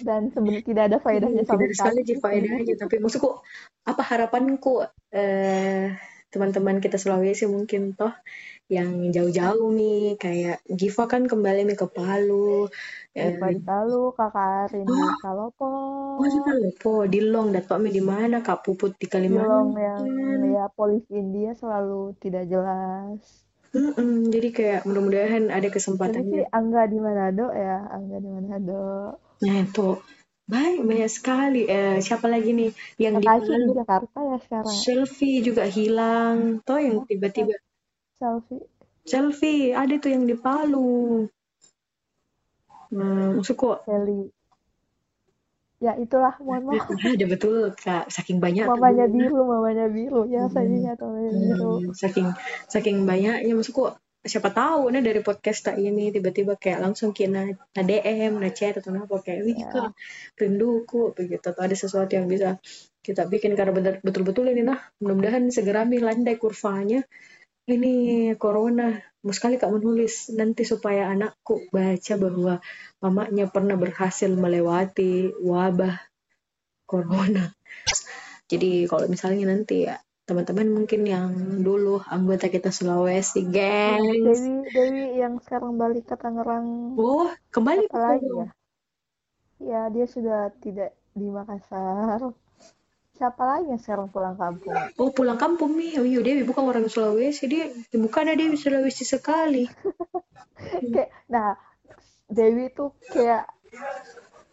Dan 0.00 0.32
sebenarnya 0.32 0.64
tidak 0.64 0.84
ada 0.88 0.98
faedahnya 1.02 1.42
sama 1.44 1.60
tidak 1.60 1.76
sekali. 1.76 2.00
di 2.06 2.14
faedahnya 2.16 2.74
tapi 2.80 2.96
maksudku 3.04 3.44
apa 3.84 4.02
harapanku 4.04 4.80
eh, 5.12 5.92
teman-teman 6.32 6.80
kita 6.80 6.96
Sulawesi 6.96 7.44
mungkin 7.48 7.92
toh 7.92 8.12
yang 8.68 9.12
jauh-jauh 9.12 9.72
nih 9.72 10.20
kayak 10.20 10.60
Giva 10.68 11.08
kan 11.08 11.24
kembali 11.24 11.72
nih 11.72 11.76
ke 11.76 11.88
Palu 11.88 12.68
eh, 13.16 13.32
Diva 13.32 13.48
di 13.48 13.60
Palu, 13.64 14.12
Kakak 14.12 14.68
Arin 14.68 14.84
di 14.84 15.04
Salopo, 15.24 15.68
oh 16.20 16.28
sudah 16.28 16.52
lupa 16.52 17.08
di 17.08 17.20
Long 17.24 17.48
mi 17.80 17.88
di 17.88 18.04
mana 18.04 18.44
Kak 18.44 18.60
Puput 18.60 18.92
di 19.00 19.08
Kalimantan. 19.08 19.72
yang 19.72 20.04
budaya 20.04 20.68
polisi 20.76 21.16
India 21.16 21.56
selalu 21.56 22.12
tidak 22.20 22.44
jelas 22.44 23.47
Mm-mm, 23.68 24.32
jadi 24.32 24.48
kayak 24.48 24.80
mudah-mudahan 24.88 25.52
ada 25.52 25.60
ini 25.60 25.68
sih 25.68 25.74
kesempatannya 25.76 26.48
Angga 26.48 26.82
di 26.88 26.98
Manado 26.98 27.52
ya 27.52 27.84
Angga 27.92 28.16
di 28.16 28.28
Manado. 28.32 28.84
Nah 29.44 29.56
itu. 29.60 29.88
Banyak 30.48 30.88
banyak 30.88 31.10
sekali. 31.12 31.68
Eh, 31.68 32.00
siapa 32.00 32.24
lagi 32.24 32.56
nih 32.56 32.72
yang 32.96 33.20
di 33.20 33.28
di 33.28 33.76
Jakarta 33.76 34.18
ya 34.24 34.36
sekarang 34.40 34.72
selfie 34.72 35.44
juga 35.44 35.68
hilang. 35.68 36.64
Toh 36.64 36.80
yang 36.80 37.04
tiba-tiba. 37.04 37.52
Selfie. 38.16 38.64
Selfie 39.04 39.76
ada 39.76 39.92
tuh 40.00 40.10
yang 40.16 40.24
di 40.24 40.32
Palu. 40.32 41.28
Nah 42.88 43.36
maksudku 43.36 43.84
Sally 43.84 44.32
ya 45.78 45.94
itulah 45.94 46.34
mohon 46.42 46.74
maaf. 46.74 46.90
ada 46.90 47.26
betul 47.26 47.70
kak. 47.72 48.10
Saking 48.10 48.42
banyak 48.42 48.66
tuh. 48.66 48.74
Mamanya 48.74 49.06
dulu. 49.06 49.14
biru 49.14 49.40
mamanya 49.46 49.86
biru. 49.86 50.22
Ya 50.26 50.50
saya 50.50 50.66
ingat 50.66 50.98
mamanya 50.98 51.30
biru. 51.32 51.72
Hmm, 51.78 51.94
saking 51.94 52.28
saking 52.66 52.96
banyaknya 53.06 53.54
maksudku 53.54 53.94
siapa 54.18 54.50
tahu 54.50 54.90
nah 54.90 54.98
dari 55.00 55.22
podcast 55.22 55.70
tak 55.70 55.78
ini 55.78 56.10
tiba-tiba 56.10 56.58
kayak 56.58 56.82
langsung 56.82 57.14
kena 57.14 57.48
na 57.54 57.82
DM 57.86 58.42
na 58.42 58.50
chat 58.50 58.74
atau 58.76 58.90
apa 58.92 59.16
kayak 59.22 59.40
wih 59.46 59.56
Ya. 59.56 59.70
kak 59.70 59.90
rinduku 60.36 61.14
begitu. 61.14 61.40
Atau 61.46 61.62
ada 61.62 61.76
sesuatu 61.78 62.10
yang 62.12 62.26
bisa 62.26 62.58
kita 63.00 63.24
bikin 63.24 63.54
karena 63.54 63.72
bener- 63.72 64.00
betul-betul 64.02 64.50
ini 64.50 64.66
nah 64.66 64.76
mudah-mudahan 64.98 65.48
segera 65.48 65.86
landai 65.86 66.34
kurvanya. 66.36 67.00
Ini 67.68 68.34
corona 68.40 68.96
sekali 69.34 69.58
kak 69.58 69.70
menulis. 69.72 70.30
Nanti 70.34 70.62
supaya 70.62 71.10
anakku 71.10 71.66
baca 71.70 72.14
bahwa 72.16 72.54
mamanya 73.02 73.46
pernah 73.50 73.74
berhasil 73.74 74.30
melewati 74.30 75.34
wabah 75.42 75.98
corona. 76.88 77.52
Jadi 78.48 78.88
kalau 78.88 79.04
misalnya 79.12 79.52
nanti 79.52 79.84
ya 79.84 80.00
teman-teman 80.28 80.68
mungkin 80.68 81.08
yang 81.08 81.32
dulu 81.64 82.04
anggota 82.04 82.52
kita 82.52 82.68
Sulawesi, 82.68 83.48
gengs. 83.48 84.40
Dewi 84.40 84.68
Dewi 84.68 85.04
yang 85.16 85.40
sekarang 85.40 85.80
balik 85.80 86.04
ke 86.04 86.16
Tangerang. 86.20 86.96
Oh, 87.00 87.32
kembali 87.48 87.88
ke 87.88 87.96
lagi 87.96 88.28
ya? 88.28 88.48
Ya 89.58 89.80
dia 89.88 90.04
sudah 90.04 90.52
tidak 90.60 90.92
di 91.16 91.32
Makassar 91.32 92.32
siapa 93.18 93.42
lagi 93.42 93.66
yang 93.74 93.82
sekarang 93.82 94.08
pulang 94.14 94.36
kampung 94.38 94.72
Oh, 94.98 95.10
pulang 95.10 95.38
kampung 95.38 95.74
nih. 95.74 95.98
Oh 96.00 96.06
iya, 96.06 96.20
Dewi 96.22 96.42
bukan 96.46 96.64
orang 96.70 96.86
Sulawesi. 96.86 97.44
Dia 97.50 97.70
bukan 97.94 98.34
Dewi 98.38 98.56
Sulawesi 98.56 99.04
sekali. 99.04 99.66
kayak 100.94 101.10
nah 101.28 101.54
Dewi 102.28 102.70
tuh 102.76 102.92
kayak 103.12 103.48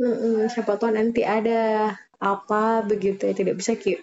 "Mm-mm, 0.01 0.51
siapa 0.51 0.75
tahu 0.81 0.91
nanti 0.95 1.23
ada 1.23 1.95
apa 2.25 2.81
begitu 2.81 3.29
ya. 3.29 3.37
Tidak 3.37 3.53
bisa 3.53 3.77
Ki. 3.77 4.01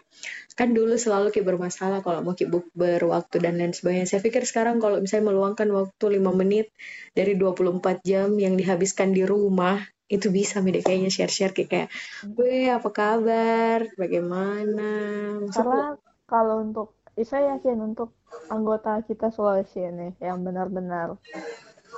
Kan 0.54 0.78
dulu 0.78 0.94
selalu 0.94 1.34
Ki 1.34 1.42
bermasalah 1.42 2.06
kalau 2.06 2.22
mau 2.22 2.38
Ki 2.38 2.46
bukber 2.46 3.02
waktu 3.10 3.42
dan 3.42 3.58
lain 3.58 3.74
sebagainya. 3.74 4.06
Saya 4.06 4.22
pikir 4.22 4.46
sekarang 4.46 4.78
kalau 4.78 5.02
misalnya 5.02 5.34
meluangkan 5.34 5.66
waktu 5.74 6.22
5 6.22 6.38
menit 6.38 6.70
dari 7.18 7.34
24 7.34 8.06
jam 8.06 8.38
yang 8.38 8.54
dihabiskan 8.54 9.18
di 9.18 9.26
rumah, 9.26 9.82
itu 10.12 10.30
bisa 10.30 10.62
Mide 10.62 10.86
kayaknya 10.86 11.10
share-share 11.10 11.56
Ki, 11.56 11.66
kayak, 11.66 11.90
weh 12.36 12.70
apa 12.70 12.90
kabar, 12.94 13.90
bagaimana. 13.96 14.92
Maksudku, 15.40 15.66
karena 15.66 15.82
kalau 16.28 16.62
untuk 16.62 16.94
saya 17.26 17.58
yakin 17.58 17.80
untuk 17.80 18.16
anggota 18.52 19.04
kita 19.08 19.32
Sulawesi 19.32 19.84
ini 19.84 20.16
yang 20.24 20.44
benar-benar 20.44 21.20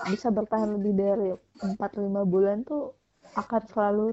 bisa 0.09 0.33
bertahan 0.33 0.77
lebih 0.77 0.93
dari 0.93 1.29
4-5 1.61 2.25
bulan 2.27 2.65
tuh 2.65 2.97
akan 3.37 3.61
selalu 3.69 4.05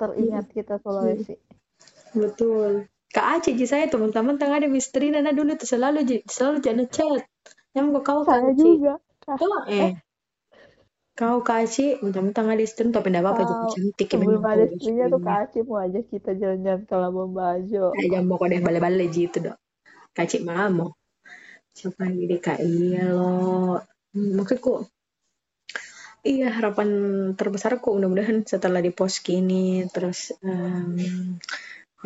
teringat 0.00 0.50
kita 0.52 0.80
Sulawesi 0.80 1.36
betul. 2.16 2.70
Kak 3.12 3.40
Aci, 3.40 3.54
Ji, 3.54 3.64
saya 3.68 3.86
teman-teman 3.86 4.36
tengah 4.36 4.58
ada 4.60 4.68
misteri 4.68 5.08
Nana 5.14 5.30
dulu 5.30 5.54
tuh 5.56 5.68
selalu 5.68 6.04
Ji, 6.04 6.16
selalu 6.26 6.64
jangan 6.64 6.86
chat. 6.90 7.22
Yang 7.76 7.86
kau 8.02 8.20
Kak 8.24 8.28
saya 8.28 8.50
Aci. 8.52 8.70
juga 8.76 8.94
Kak. 9.22 9.36
Tuh, 9.38 9.52
eh. 9.70 9.92
Kau 11.16 11.40
Kak 11.40 11.64
Aci, 11.64 11.96
teman-teman 11.96 12.56
ada 12.56 12.64
istri 12.64 12.84
tapi 12.92 13.08
enggak 13.08 13.24
apa-apa 13.24 13.42
jadi 13.48 13.64
cantik 13.72 14.08
ya 14.12 14.16
memang 14.20 14.44
ada 14.44 14.64
kau 14.68 14.74
istrinya 14.76 15.04
tuh. 15.08 15.20
Kak 15.24 15.38
Acip 15.48 15.64
mau 15.64 15.78
ajak 15.80 16.04
kita 16.12 16.30
jalan-jalan 16.36 16.80
ke 16.84 16.94
Labuan 16.96 17.30
Bajo 17.32 17.84
Kayak 17.96 18.08
jam 18.12 18.24
kau 18.28 18.46
deh 18.48 18.60
bale-bale 18.60 19.04
gitu 19.08 19.36
dok. 19.40 19.56
Kak 20.12 20.24
Aci 20.28 20.36
mau. 20.44 20.92
Deh 21.72 22.40
Kak 22.40 22.58
Iya 22.60 23.16
loh. 23.16 23.80
Hmm, 24.12 24.32
maksudku 24.36 24.88
Iya, 26.26 26.50
harapan 26.50 26.90
terbesarku 27.38 27.94
mudah-mudahan 27.94 28.42
setelah 28.42 28.82
di 28.82 28.90
post 28.90 29.22
gini, 29.22 29.86
terus 29.94 30.34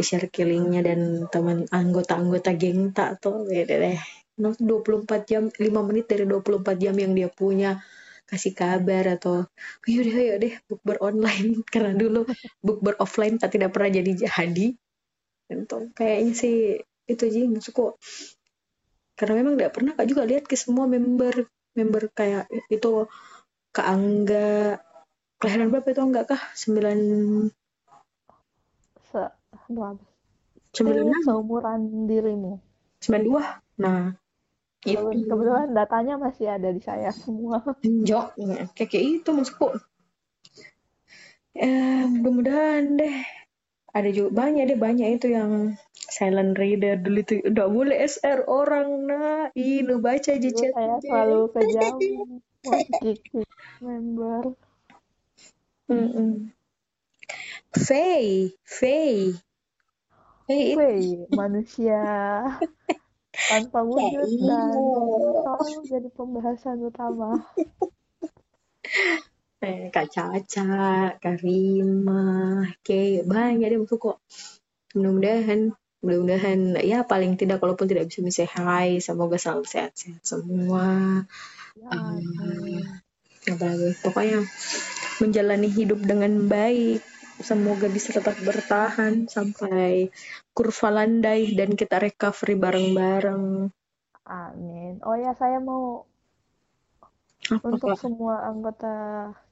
di 0.00 0.04
circlingnya 0.08 0.80
dan 0.80 1.28
teman 1.28 1.68
anggota-anggota 1.68 2.56
geng 2.56 2.96
tak 2.96 3.20
tuh, 3.20 3.44
beda 3.44 3.76
deh. 3.76 4.00
No, 4.40 4.56
24 4.56 5.28
jam, 5.28 5.52
5 5.52 5.60
menit 5.84 6.08
dari 6.08 6.24
24 6.24 6.80
jam 6.80 6.96
yang 6.96 7.12
dia 7.12 7.28
punya, 7.28 7.84
kasih 8.24 8.56
kabar 8.56 9.20
atau, 9.20 9.44
ayo 9.84 10.00
deh, 10.00 10.16
ayo 10.16 10.34
deh, 10.40 10.56
bukber 10.64 10.96
online. 11.04 11.60
Karena 11.72 11.92
dulu 11.92 12.24
bukber 12.64 12.96
offline 12.96 13.36
tak 13.36 13.52
tidak 13.52 13.76
pernah 13.76 13.92
jadi 13.92 14.24
jadi. 14.24 14.72
Untuk 15.52 15.92
kayaknya 15.92 16.32
sih, 16.32 16.80
itu 17.04 17.22
aja 17.28 17.38
maksudku. 17.44 18.00
Karena 19.20 19.44
memang 19.44 19.60
tidak 19.60 19.72
pernah 19.76 19.92
kak 19.92 20.08
juga 20.08 20.24
lihat 20.24 20.48
ke 20.48 20.56
semua 20.56 20.88
member, 20.88 21.44
member 21.76 22.08
kayak 22.16 22.48
itu 22.72 23.04
Kak 23.70 23.86
Angga 23.86 24.80
kelahiran 25.38 25.70
berapa 25.70 25.88
itu 25.94 26.00
Angga 26.02 26.22
kah? 26.26 26.42
9 26.56 27.52
Berapa? 29.70 30.02
Eh, 30.02 30.82
96 30.82 31.26
seumuran 31.26 31.80
dirimu 32.10 32.58
92. 32.98 33.42
Nah, 33.78 34.14
itu 34.84 35.06
Kebetulan 35.28 35.70
datanya 35.72 36.14
masih 36.18 36.46
ada 36.50 36.68
di 36.74 36.82
saya 36.82 37.14
semua 37.14 37.62
Jok, 37.80 38.36
kayak 38.76 38.88
kayak 38.90 39.04
itu 39.22 39.30
maksudku. 39.30 39.78
Eh, 41.54 42.04
mudah-mudahan 42.06 42.98
deh. 42.98 43.16
Ada 43.90 44.14
juga 44.14 44.46
banyak 44.46 44.70
deh 44.70 44.78
banyak 44.78 45.18
itu 45.18 45.34
yang 45.34 45.74
silent 46.10 46.58
reader 46.58 46.98
dulu 46.98 47.22
itu 47.22 47.34
udah 47.46 47.66
boleh 47.70 47.96
SR 48.06 48.46
orang 48.50 48.88
nah 49.06 49.46
ini 49.54 49.94
baca 49.98 50.30
aja 50.34 50.50
chat 50.50 50.74
saya 50.74 50.98
selalu 51.02 51.50
kick 52.98 53.20
member 53.78 54.54
Mm-mm. 55.90 56.54
Faye, 57.74 58.54
Faye, 58.62 59.34
Faye 59.34 59.49
Wey, 60.50 61.30
manusia 61.30 62.02
tanpa 63.50 63.86
wujud 63.86 64.26
dan 64.42 64.74
iya. 64.74 65.30
selalu 65.46 65.80
jadi 65.86 66.08
pembahasan 66.10 66.82
utama 66.82 67.38
eh, 69.62 69.94
Kak 69.94 70.10
Caca, 70.10 70.70
Kak 71.22 71.36
Rima, 71.38 72.66
kayak 72.82 73.30
banyak 73.30 73.70
deh 73.70 73.78
maksudku 73.78 74.10
kok. 74.10 74.18
Mudah-mudahan, 74.98 75.70
mudah-mudahan 76.02 76.82
ya 76.82 77.06
paling 77.06 77.38
tidak 77.38 77.62
kalaupun 77.62 77.86
tidak 77.86 78.10
bisa 78.10 78.26
bisa 78.26 78.42
hai, 78.50 78.98
semoga 78.98 79.38
selalu 79.38 79.70
sehat-sehat 79.70 80.26
semua. 80.26 81.22
ya 81.78 81.94
Um, 81.94 82.82
apalagi 83.46 83.94
pokoknya 84.02 84.42
menjalani 85.22 85.70
hidup 85.70 86.02
dengan 86.02 86.50
baik. 86.50 87.19
Semoga 87.40 87.86
bisa 87.96 88.08
tetap 88.12 88.36
bertahan 88.48 89.14
sampai 89.34 90.12
kurva 90.56 90.88
landai 90.96 91.40
dan 91.58 91.70
kita 91.80 91.96
recovery 92.06 92.54
bareng-bareng. 92.64 93.44
amin 94.40 94.92
oh 95.08 95.16
ya 95.24 95.32
saya 95.40 95.58
mau 95.60 96.06
Apa 97.50 97.66
untuk 97.72 97.90
semua 97.98 98.34
anggota 98.50 98.94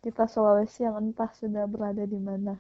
kita 0.05 0.25
Sulawesi 0.33 0.87
yang 0.87 0.97
entah 1.03 1.31
sudah 1.41 1.65
berada 1.67 2.05
di 2.07 2.21
mana 2.21 2.55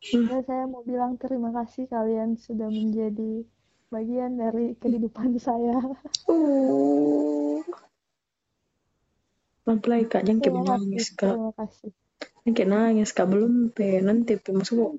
Hmm. 0.00 0.32
ya 0.32 0.40
saya 0.48 0.64
mau 0.64 0.80
bilang 0.80 1.20
terima 1.20 1.52
kasih 1.52 1.84
kalian 1.84 2.40
sudah 2.40 2.72
menjadi 2.72 3.44
bagian 3.92 4.32
dari 4.40 4.72
kehidupan 4.80 5.36
saya 5.46 5.76
Uh. 6.24 7.60
Pelan-pelan 9.64 10.02
Kak, 10.10 10.22
jangan 10.26 10.40
kayak 10.40 10.56
terima 10.56 10.62
kasih 10.64 10.90
nangis 10.90 11.06
Kak. 11.14 11.36
terima 11.36 11.52
kasih 11.60 11.92
kayak 12.44 12.70
nangis 12.72 13.10
Kak, 13.16 13.26
belum 13.32 13.74
pe. 13.76 14.00
Nanti 14.00 14.32
pe, 14.40 14.50
maksudku 14.56 14.98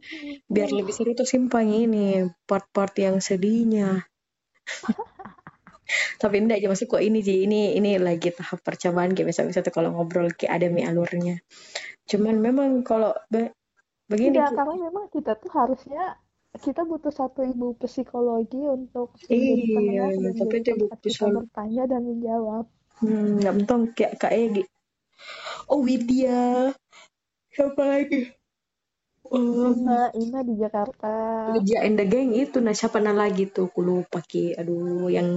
biar 0.54 0.70
lebih 0.78 0.94
seru 0.96 1.12
tuh 1.18 1.28
simpan 1.28 1.66
ini 1.68 2.26
part-part 2.50 2.94
yang 3.06 3.18
sedihnya. 3.20 4.06
Tapi 6.22 6.36
enggak 6.40 6.62
aja 6.62 6.68
maksudku 6.72 6.98
ini 7.02 7.20
sih 7.26 7.44
ini 7.46 7.76
ini 7.78 7.98
lagi 8.00 8.30
tahap 8.32 8.60
percobaan 8.64 9.12
kayak 9.16 9.28
biasa-biasa 9.34 9.60
tuh 9.66 9.74
kalau 9.74 9.90
ngobrol 9.96 10.30
kayak 10.38 10.54
ada 10.62 10.68
mi 10.72 10.82
alurnya. 10.86 11.42
Cuman 12.10 12.36
memang 12.40 12.70
kalau 12.88 13.12
be- 13.34 13.54
begini 14.12 14.40
Tidak, 14.40 14.50
karena 14.58 14.76
memang 14.88 15.06
kita 15.10 15.32
tuh 15.42 15.52
harusnya 15.52 16.04
kita 16.62 16.82
butuh 16.84 17.14
satu 17.16 17.42
ibu 17.48 17.74
psikologi 17.80 18.60
untuk 18.78 19.16
Iya, 19.32 20.12
dan 20.22 20.36
tapi 20.38 20.56
itu 20.56 20.68
ibu 20.72 20.86
tempat 20.86 21.00
kita 21.02 21.08
psikolog. 21.10 21.44
bertanya 21.44 21.84
dan 21.92 22.02
menjawab. 22.06 22.66
Hmm, 23.02 23.40
nggak 23.42 23.54
betul 23.58 23.80
kayak 23.98 24.14
Kak 24.22 24.34
Egi. 24.36 24.64
Oh 25.72 25.82
Widya. 25.86 26.76
Siapa 27.52 27.84
lagi? 27.84 28.32
Ima, 29.32 30.10
Ima 30.16 30.40
di 30.48 30.54
Jakarta. 30.60 31.14
Ija 31.58 31.84
and 31.84 32.00
the 32.00 32.06
Gang 32.08 32.32
itu 32.36 32.58
nah 32.64 32.76
siapa 32.76 33.00
nah 33.04 33.16
lagi 33.16 33.50
tuh? 33.52 33.68
Aku 33.72 33.82
lupa 33.84 34.20
ki. 34.24 34.56
Aduh 34.60 35.12
yang 35.12 35.30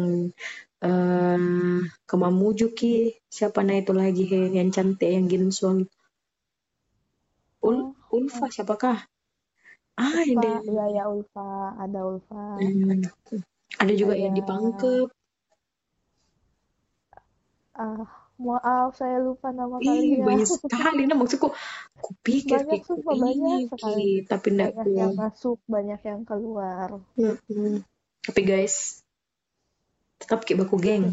eh 0.85 1.81
ke 2.09 2.14
Mamuju 2.14 2.74
ki. 2.79 3.18
Siapa 3.29 3.61
nah 3.66 3.77
itu 3.79 3.92
lagi 3.96 4.24
he 4.31 4.40
yang 4.59 4.70
cantik 4.74 5.11
yang 5.11 5.27
Ginsuang 5.31 5.87
Ul 7.64 7.77
Oh, 7.77 7.94
Ulfa 8.14 8.46
siapakah? 8.53 8.98
Ah 9.98 10.12
Ulfa, 10.14 10.42
yang 10.42 10.62
iya 10.70 10.85
ya 10.96 11.05
Ulfa, 11.11 11.48
ada 11.81 12.00
Ulfa. 12.07 12.44
Hmm. 12.61 13.03
ada 13.83 13.92
juga 13.96 14.14
yang 14.14 14.35
Ada- 14.35 14.38
di 14.38 14.44
Pangkep 14.46 15.09
Ah, 17.74 18.24
maaf 18.35 18.99
saya 18.99 19.23
lupa 19.23 19.55
nama 19.55 19.79
Ih, 19.79 19.87
kalian. 19.87 20.27
banyak 20.27 20.49
sekali 20.66 21.03
nah 21.07 21.16
maksudku 21.16 21.49
aku 21.94 22.11
pikir 22.20 22.62
Banyak, 22.62 22.83
Ki, 22.83 22.87
sumpah, 22.87 23.14
ini 23.14 23.23
banyak 23.23 23.59
Ki, 23.59 23.68
sekali. 23.70 24.09
tapi 24.27 24.47
enggak 24.55 24.70
Banyak 24.75 24.94
yang 24.94 25.12
masuk, 25.14 25.59
banyak 25.66 26.01
yang 26.03 26.20
keluar. 26.27 26.88
Mm-mm. 27.14 27.81
Tapi 28.25 28.40
guys, 28.42 29.05
tetap 30.16 30.42
ki 30.42 30.57
baku 30.57 30.77
geng. 30.81 31.12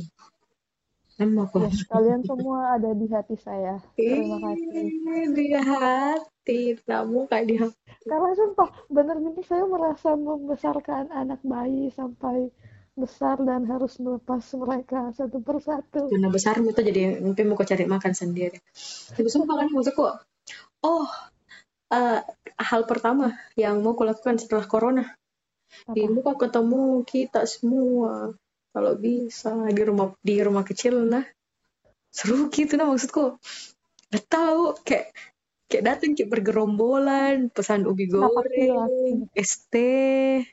Nama 1.20 1.46
aku. 1.46 1.62
Yes, 1.62 1.86
kalian 1.86 2.26
semua 2.26 2.74
ada 2.74 2.96
di 2.96 3.06
hati 3.06 3.36
saya. 3.38 3.78
Terima 3.94 4.42
kasih. 4.42 4.90
Ih, 4.90 5.26
Di 5.30 5.46
hati, 5.54 6.62
kamu 6.82 7.30
kayak 7.30 7.46
di 7.46 7.56
hati. 7.60 7.78
Karena 8.08 8.32
sumpah, 8.34 8.70
bener-bener 8.90 9.44
saya 9.46 9.68
merasa 9.70 10.18
membesarkan 10.18 11.14
anak 11.14 11.38
bayi 11.46 11.94
sampai 11.94 12.50
besar 12.96 13.40
dan 13.40 13.64
harus 13.68 13.98
melepas 13.98 14.44
mereka 14.60 15.16
satu 15.16 15.40
persatu. 15.40 16.12
Karena 16.12 16.28
besar 16.28 16.60
itu 16.60 16.76
jadi 16.76 17.24
mungkin 17.24 17.52
mau 17.52 17.60
cari 17.60 17.88
makan 17.88 18.14
sendiri. 18.14 18.60
Tapi 19.16 19.28
sumpah 19.32 19.56
kan 19.64 19.68
maksudku, 19.72 20.06
oh, 20.84 21.08
eh, 21.92 22.20
hal 22.60 22.82
pertama 22.86 23.36
yang 23.56 23.80
mau 23.80 23.96
kulakukan 23.96 24.38
setelah 24.38 24.68
corona, 24.68 25.06
ini 25.96 26.20
kok 26.20 26.38
ketemu 26.38 27.04
kita 27.08 27.48
semua. 27.48 28.36
Kalau 28.72 28.94
bisa 28.96 29.52
di 29.68 29.84
rumah 29.84 30.16
di 30.24 30.36
rumah 30.40 30.64
kecil 30.64 31.04
nah 31.04 31.28
seru 32.12 32.48
gitu 32.52 32.76
nah 32.80 32.88
maksudku. 32.88 33.40
Gak 34.12 34.26
tahu 34.28 34.76
kayak 34.84 35.16
kayak 35.72 35.84
datang 35.88 36.12
kayak 36.16 36.32
bergerombolan 36.32 37.48
pesan 37.48 37.88
ubi 37.88 38.12
goreng 38.12 39.32
es 39.32 39.64
teh 39.72 40.44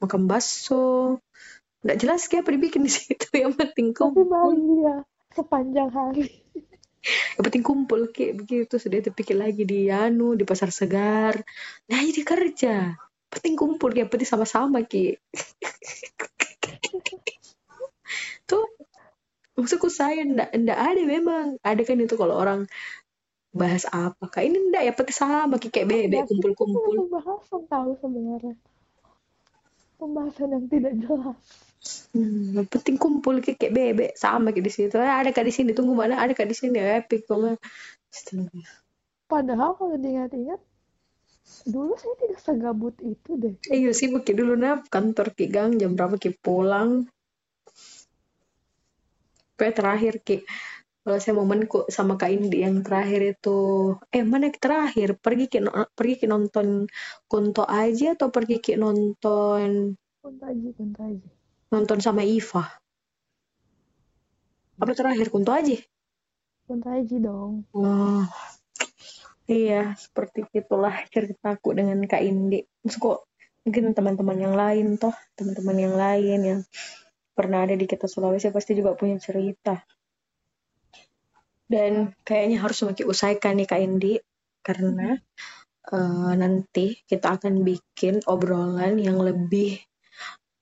makan 0.00 0.24
bakso 0.24 1.20
nggak 1.84 2.00
jelas 2.00 2.24
kayak 2.32 2.48
apa 2.48 2.56
dibikin 2.56 2.88
di 2.88 2.92
situ 2.92 3.28
yang 3.44 3.52
penting 3.52 3.92
Tapi 3.92 4.00
kumpul. 4.00 4.24
bahagia 4.24 5.04
sepanjang 5.36 5.90
hari. 5.92 6.32
yang 7.36 7.44
penting 7.44 7.60
kumpul 7.60 8.08
kayak 8.08 8.40
begitu. 8.40 8.80
Sudah 8.80 9.04
itu 9.04 9.12
pikir 9.12 9.36
lagi 9.36 9.68
di 9.68 9.92
anu 9.92 10.32
di 10.32 10.48
pasar 10.48 10.72
segar. 10.72 11.36
Nah 11.92 12.00
jadi 12.00 12.24
kerja. 12.24 12.96
Penting 13.28 13.60
kumpul 13.60 13.92
yang 13.92 14.08
penting 14.08 14.24
sama-sama 14.30 14.80
ki 14.88 15.18
tuh 18.48 18.64
maksudku 19.58 19.90
saya 19.92 20.24
ndak 20.24 20.56
ndak 20.56 20.78
ada 20.80 21.02
memang. 21.04 21.60
Ada 21.60 21.84
kan 21.84 22.00
itu 22.00 22.16
kalau 22.16 22.40
orang 22.40 22.64
bahas 23.52 23.84
apa. 23.92 24.24
Kayak 24.32 24.56
ini 24.56 24.58
ndak 24.72 24.82
ya 24.88 24.92
penting 24.96 25.16
sama 25.20 25.60
ki 25.60 25.68
kayak 25.68 25.88
bebek 25.92 26.24
kita 26.24 26.28
kumpul-kumpul. 26.32 27.12
pembahasan 27.12 27.62
tahu 27.68 27.92
sebenarnya. 28.00 28.56
Pembahasan 30.00 30.48
yang 30.48 30.64
tidak 30.72 30.96
jelas. 31.04 31.36
Hmm, 32.14 32.56
yang 32.56 32.68
penting 32.70 32.96
kumpul 32.96 33.42
kayak 33.44 33.60
kayak 33.60 33.74
bebek 33.74 34.10
sama 34.16 34.54
kayak 34.54 34.64
di 34.64 34.72
situ. 34.72 34.96
Eh, 34.96 35.04
ada 35.20 35.30
kak 35.34 35.44
di 35.44 35.52
sini 35.52 35.70
tunggu 35.76 35.92
mana? 35.92 36.16
Ada 36.22 36.32
kak 36.32 36.48
di 36.48 36.56
sini 36.56 36.78
epic 36.80 37.28
kok. 37.28 37.60
Astaga. 38.08 38.62
Padahal 39.28 39.74
kalau 39.76 39.96
diingat-ingat, 39.98 40.60
dulu 41.68 41.92
saya 41.98 42.14
tidak 42.22 42.40
segabut 42.40 42.94
itu 43.04 43.30
deh. 43.36 43.54
Eh, 43.68 43.84
iya 43.84 43.90
sih 43.92 44.08
Ki 44.24 44.32
dulu 44.32 44.56
nah 44.56 44.80
kantor 44.80 45.36
Ki 45.36 45.50
Gang 45.50 45.76
jam 45.76 45.92
berapa 45.98 46.16
Ki 46.16 46.32
pulang. 46.32 47.04
Pokoknya 49.54 49.74
terakhir 49.74 50.14
Ki 50.24 50.36
kalau 51.04 51.20
saya 51.20 51.36
momenku 51.36 51.84
sama 51.92 52.16
Kak 52.16 52.32
Indi 52.32 52.64
yang 52.64 52.80
terakhir 52.80 53.36
itu 53.36 53.92
eh 54.08 54.24
mana 54.24 54.48
yang 54.48 54.56
terakhir 54.56 55.20
pergi 55.20 55.60
no- 55.60 55.92
pergi 55.92 56.14
Ki 56.24 56.26
nonton 56.32 56.88
Kunto 57.28 57.68
aja 57.68 58.16
atau 58.16 58.32
pergi 58.32 58.56
Ki 58.64 58.80
nonton 58.80 59.92
Kuntaji, 60.24 60.72
Kuntaji. 60.72 61.33
Nonton 61.72 61.98
sama 62.00 62.24
Iva 62.24 62.64
apa 64.74 64.92
terakhir 64.92 65.30
Kunto 65.30 65.54
aja 65.54 65.78
Kuntaji 66.64 67.20
dong. 67.20 67.68
Wah, 67.76 68.24
iya 69.44 69.92
seperti 70.00 70.48
itulah 70.56 70.96
ceritaku 71.12 71.76
dengan 71.76 72.00
Kak 72.08 72.24
Indi. 72.24 72.64
Terus 72.80 72.96
kok 72.96 73.28
mungkin 73.68 73.92
teman-teman 73.92 74.38
yang 74.40 74.56
lain 74.56 74.96
toh, 74.96 75.12
teman-teman 75.36 75.76
yang 75.76 75.92
lain 75.92 76.38
yang 76.40 76.60
pernah 77.36 77.68
ada 77.68 77.76
di 77.76 77.84
kita 77.84 78.08
Sulawesi 78.08 78.48
pasti 78.48 78.72
juga 78.72 78.96
punya 78.96 79.20
cerita. 79.20 79.76
Dan 81.68 82.16
kayaknya 82.24 82.64
harus 82.64 82.80
semakin 82.80 83.12
usahakan 83.12 83.60
nih 83.60 83.68
Kak 83.68 83.80
Indi 83.84 84.14
karena 84.64 85.20
eh, 85.92 86.32
nanti 86.32 86.96
kita 87.04 87.36
akan 87.36 87.60
bikin 87.60 88.24
obrolan 88.24 88.96
yang 88.96 89.20
lebih 89.20 89.84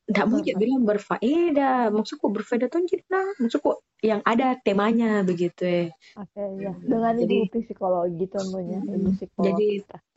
Nggak 0.03 0.27
mau 0.27 0.39
ya 0.43 0.55
bilang 0.59 0.83
berfaedah, 0.83 1.95
maksudku 1.95 2.27
berfaedah 2.35 2.67
tuh 2.67 2.83
jadi 2.91 3.07
nah, 3.07 3.29
maksudku 3.39 3.79
yang 4.03 4.19
ada 4.27 4.59
temanya 4.59 5.23
begitu 5.23 5.63
ya. 5.63 5.85
Oke, 6.19 6.43
ya. 6.59 6.75
Dengan 6.75 7.15
Jadi- 7.23 7.47
ibu 7.47 7.63
psikologi 7.63 8.27
tentunya, 8.27 8.83
ibu 8.83 9.09
Hmm, 9.09 9.15
psikolog 9.15 9.47
jadi 9.47 9.69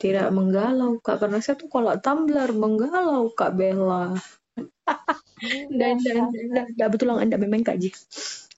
tidak 0.01 0.27
menggalau 0.33 0.97
kak. 0.97 1.21
Karena 1.21 1.37
saya 1.37 1.55
tuh 1.61 1.69
kalau 1.69 1.93
Tumblr 2.01 2.49
menggalau 2.57 3.29
kak 3.37 3.53
Bella. 3.53 4.17
Dan 5.69 6.01
dan 6.01 6.31
dan 6.31 6.65
dan 6.73 6.87
betul 6.89 7.13
lah 7.13 7.21
anda 7.21 7.37
memang 7.37 7.61
kak 7.61 7.77
Ji. 7.77 7.93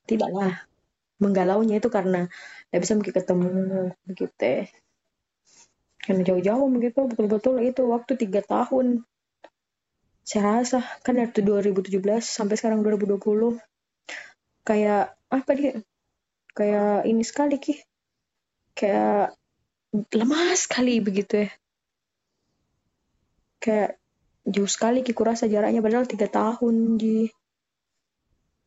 Tidaklah 0.07 0.63
menggalaunya 1.19 1.81
itu 1.83 1.89
karena 1.91 2.31
tidak 2.71 2.79
bisa 2.85 2.93
mungkin 2.95 3.13
ketemu 3.17 3.47
begitu 4.05 4.69
karena 6.07 6.23
jauh-jauh 6.23 6.67
begitu 6.71 6.99
betul-betul 7.03 7.55
itu 7.59 7.83
waktu 7.83 8.15
tiga 8.15 8.39
tahun 8.39 9.03
saya 10.27 10.59
rasa 10.59 10.83
kan 11.07 11.15
dari 11.15 11.31
2017 11.31 12.03
sampai 12.19 12.59
sekarang 12.59 12.83
2020 12.83 13.63
kayak 14.67 15.15
apa 15.31 15.51
dia? 15.55 15.79
Kayak 16.51 17.07
ini 17.07 17.23
sekali 17.23 17.55
ki. 17.55 17.79
Kayak 18.75 19.39
lemas 20.11 20.67
sekali 20.67 20.99
begitu 20.99 21.47
ya. 21.47 21.49
Kayak 23.63 24.03
jauh 24.43 24.67
sekali 24.67 24.99
ki 25.07 25.15
kurasa 25.15 25.47
jaraknya. 25.47 25.79
Padahal 25.79 26.11
tiga 26.11 26.27
tahun 26.27 26.99
ji. 26.99 27.31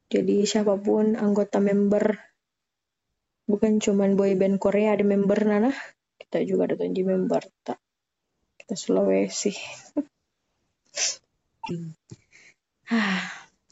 Jadi 0.09 0.49
siapa 0.49 0.81
pun 0.81 1.13
anggota 1.13 1.61
member 1.61 2.17
bukan 3.45 3.85
cuman 3.85 4.17
boy 4.17 4.33
band 4.33 4.57
Korea 4.57 4.97
ada 4.97 5.05
member 5.05 5.45
nana. 5.45 5.77
Kita 6.17 6.41
juga 6.41 6.73
ada 6.73 6.81
tunji 6.81 7.05
member 7.05 7.45
tak. 7.69 7.77
Kita 8.57 8.73
Sulawesi 8.81 9.53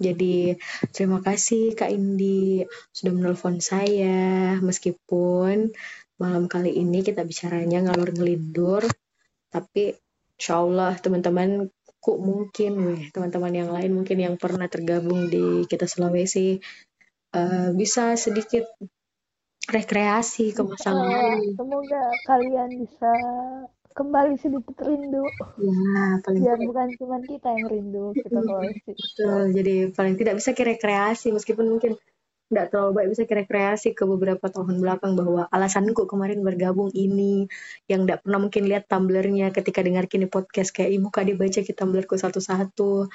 jadi 0.05 0.55
terima 0.95 1.19
kasih 1.19 1.75
Kak 1.75 1.91
Indi 1.91 2.63
sudah 2.95 3.13
menelpon 3.15 3.59
saya. 3.59 4.57
Meskipun 4.63 5.75
malam 6.19 6.51
kali 6.51 6.75
ini 6.75 7.07
kita 7.07 7.23
bicaranya 7.23 7.87
ngalur 7.87 8.11
ngelindur 8.11 8.83
tapi 9.49 9.95
insya 10.35 10.61
Allah 10.61 10.93
teman-teman 10.99 11.71
kok 11.99 12.19
mungkin 12.19 12.73
weh 12.85 13.03
teman-teman 13.15 13.55
yang 13.55 13.71
lain 13.71 13.95
mungkin 13.95 14.19
yang 14.19 14.35
pernah 14.35 14.67
tergabung 14.67 15.31
di 15.31 15.67
kita 15.71 15.87
Sulawesi 15.87 16.59
eh, 17.35 17.71
bisa 17.75 18.19
sedikit 18.19 18.67
rekreasi 19.69 20.57
ke 20.57 20.63
masa 20.65 20.91
lalu. 20.97 21.55
semoga 21.55 22.03
kalian 22.25 22.71
bisa 22.83 23.13
kembali 23.99 24.39
sedikit 24.39 24.79
rindu. 24.79 25.27
ya 25.59 26.23
paling 26.23 26.43
tidak 26.47 26.61
bukan 26.63 26.89
cuma 27.03 27.17
kita 27.27 27.49
yang 27.51 27.67
rindu, 27.67 28.05
kita. 28.15 28.39
Betul, 28.39 29.43
jadi 29.59 29.75
paling 29.91 30.15
tidak 30.15 30.35
bisa 30.39 30.55
ke 30.55 30.63
rekreasi 30.63 31.35
meskipun 31.35 31.67
mungkin 31.67 31.99
tidak 32.49 32.73
terlalu 32.73 32.91
baik 32.97 33.09
bisa 33.13 33.23
ke 33.29 33.35
rekreasi 33.45 33.89
ke 33.93 34.09
beberapa 34.09 34.49
tahun 34.49 34.81
belakang 34.81 35.21
bahwa 35.21 35.45
alasanku 35.53 36.09
kemarin 36.09 36.41
bergabung 36.41 36.89
ini 36.97 37.45
yang 37.91 38.09
tidak 38.09 38.25
pernah 38.25 38.49
mungkin 38.49 38.63
lihat 38.65 38.89
tumblernya 38.89 39.53
ketika 39.53 39.85
dengar 39.85 40.09
kini 40.09 40.33
podcast 40.33 40.73
kayak 40.73 40.97
ibu 40.97 41.13
kak 41.13 41.29
dibaca 41.29 41.61
ke 41.61 41.73
tumblerku 41.77 42.17
satu-satu 42.17 43.13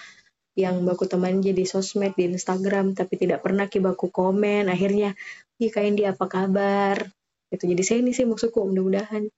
yang 0.53 0.85
baku 0.85 1.09
teman 1.09 1.41
jadi 1.41 1.65
sosmed 1.65 2.13
di 2.13 2.29
Instagram 2.29 2.93
tapi 2.93 3.17
tidak 3.17 3.41
pernah 3.41 3.65
ki 3.65 3.81
baku 3.81 4.13
komen 4.13 4.69
akhirnya 4.69 5.17
ih 5.57 5.73
kak 5.73 5.81
Indi 5.81 6.05
apa 6.05 6.29
kabar 6.29 7.01
itu 7.49 7.65
jadi 7.65 7.81
saya 7.81 7.97
ini 8.05 8.13
sih 8.13 8.29
maksudku 8.29 8.61
mudah-mudahan 8.61 9.33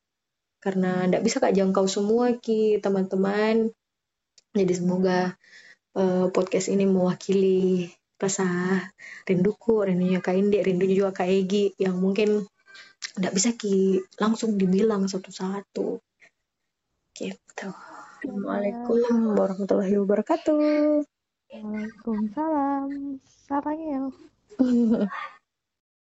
karena 0.66 1.06
tidak 1.06 1.22
bisa 1.22 1.38
kak 1.38 1.54
jangkau 1.54 1.86
semua 1.86 2.34
ki 2.42 2.82
teman-teman 2.82 3.70
jadi 4.56 4.74
semoga 4.74 5.38
eh, 5.94 6.26
podcast 6.34 6.74
ini 6.74 6.90
mewakili 6.90 7.92
rasa 8.16 8.48
rinduku, 9.28 9.84
rindunya 9.84 10.24
Kak 10.24 10.36
Indi, 10.40 10.64
rindunya 10.64 10.96
juga 10.96 11.12
Kak 11.12 11.28
Egi 11.28 11.76
yang 11.76 12.00
mungkin 12.00 12.48
tidak 13.16 13.34
bisa 13.36 13.52
ki 13.54 14.00
langsung 14.20 14.56
dibilang 14.56 15.08
satu-satu. 15.12 16.00
Gitu. 17.16 17.68
Assalamualaikum 18.24 19.36
warahmatullahi 19.36 19.96
wabarakatuh. 20.00 21.04
Waalaikumsalam. 21.52 23.20
Sarangil. 23.24 24.16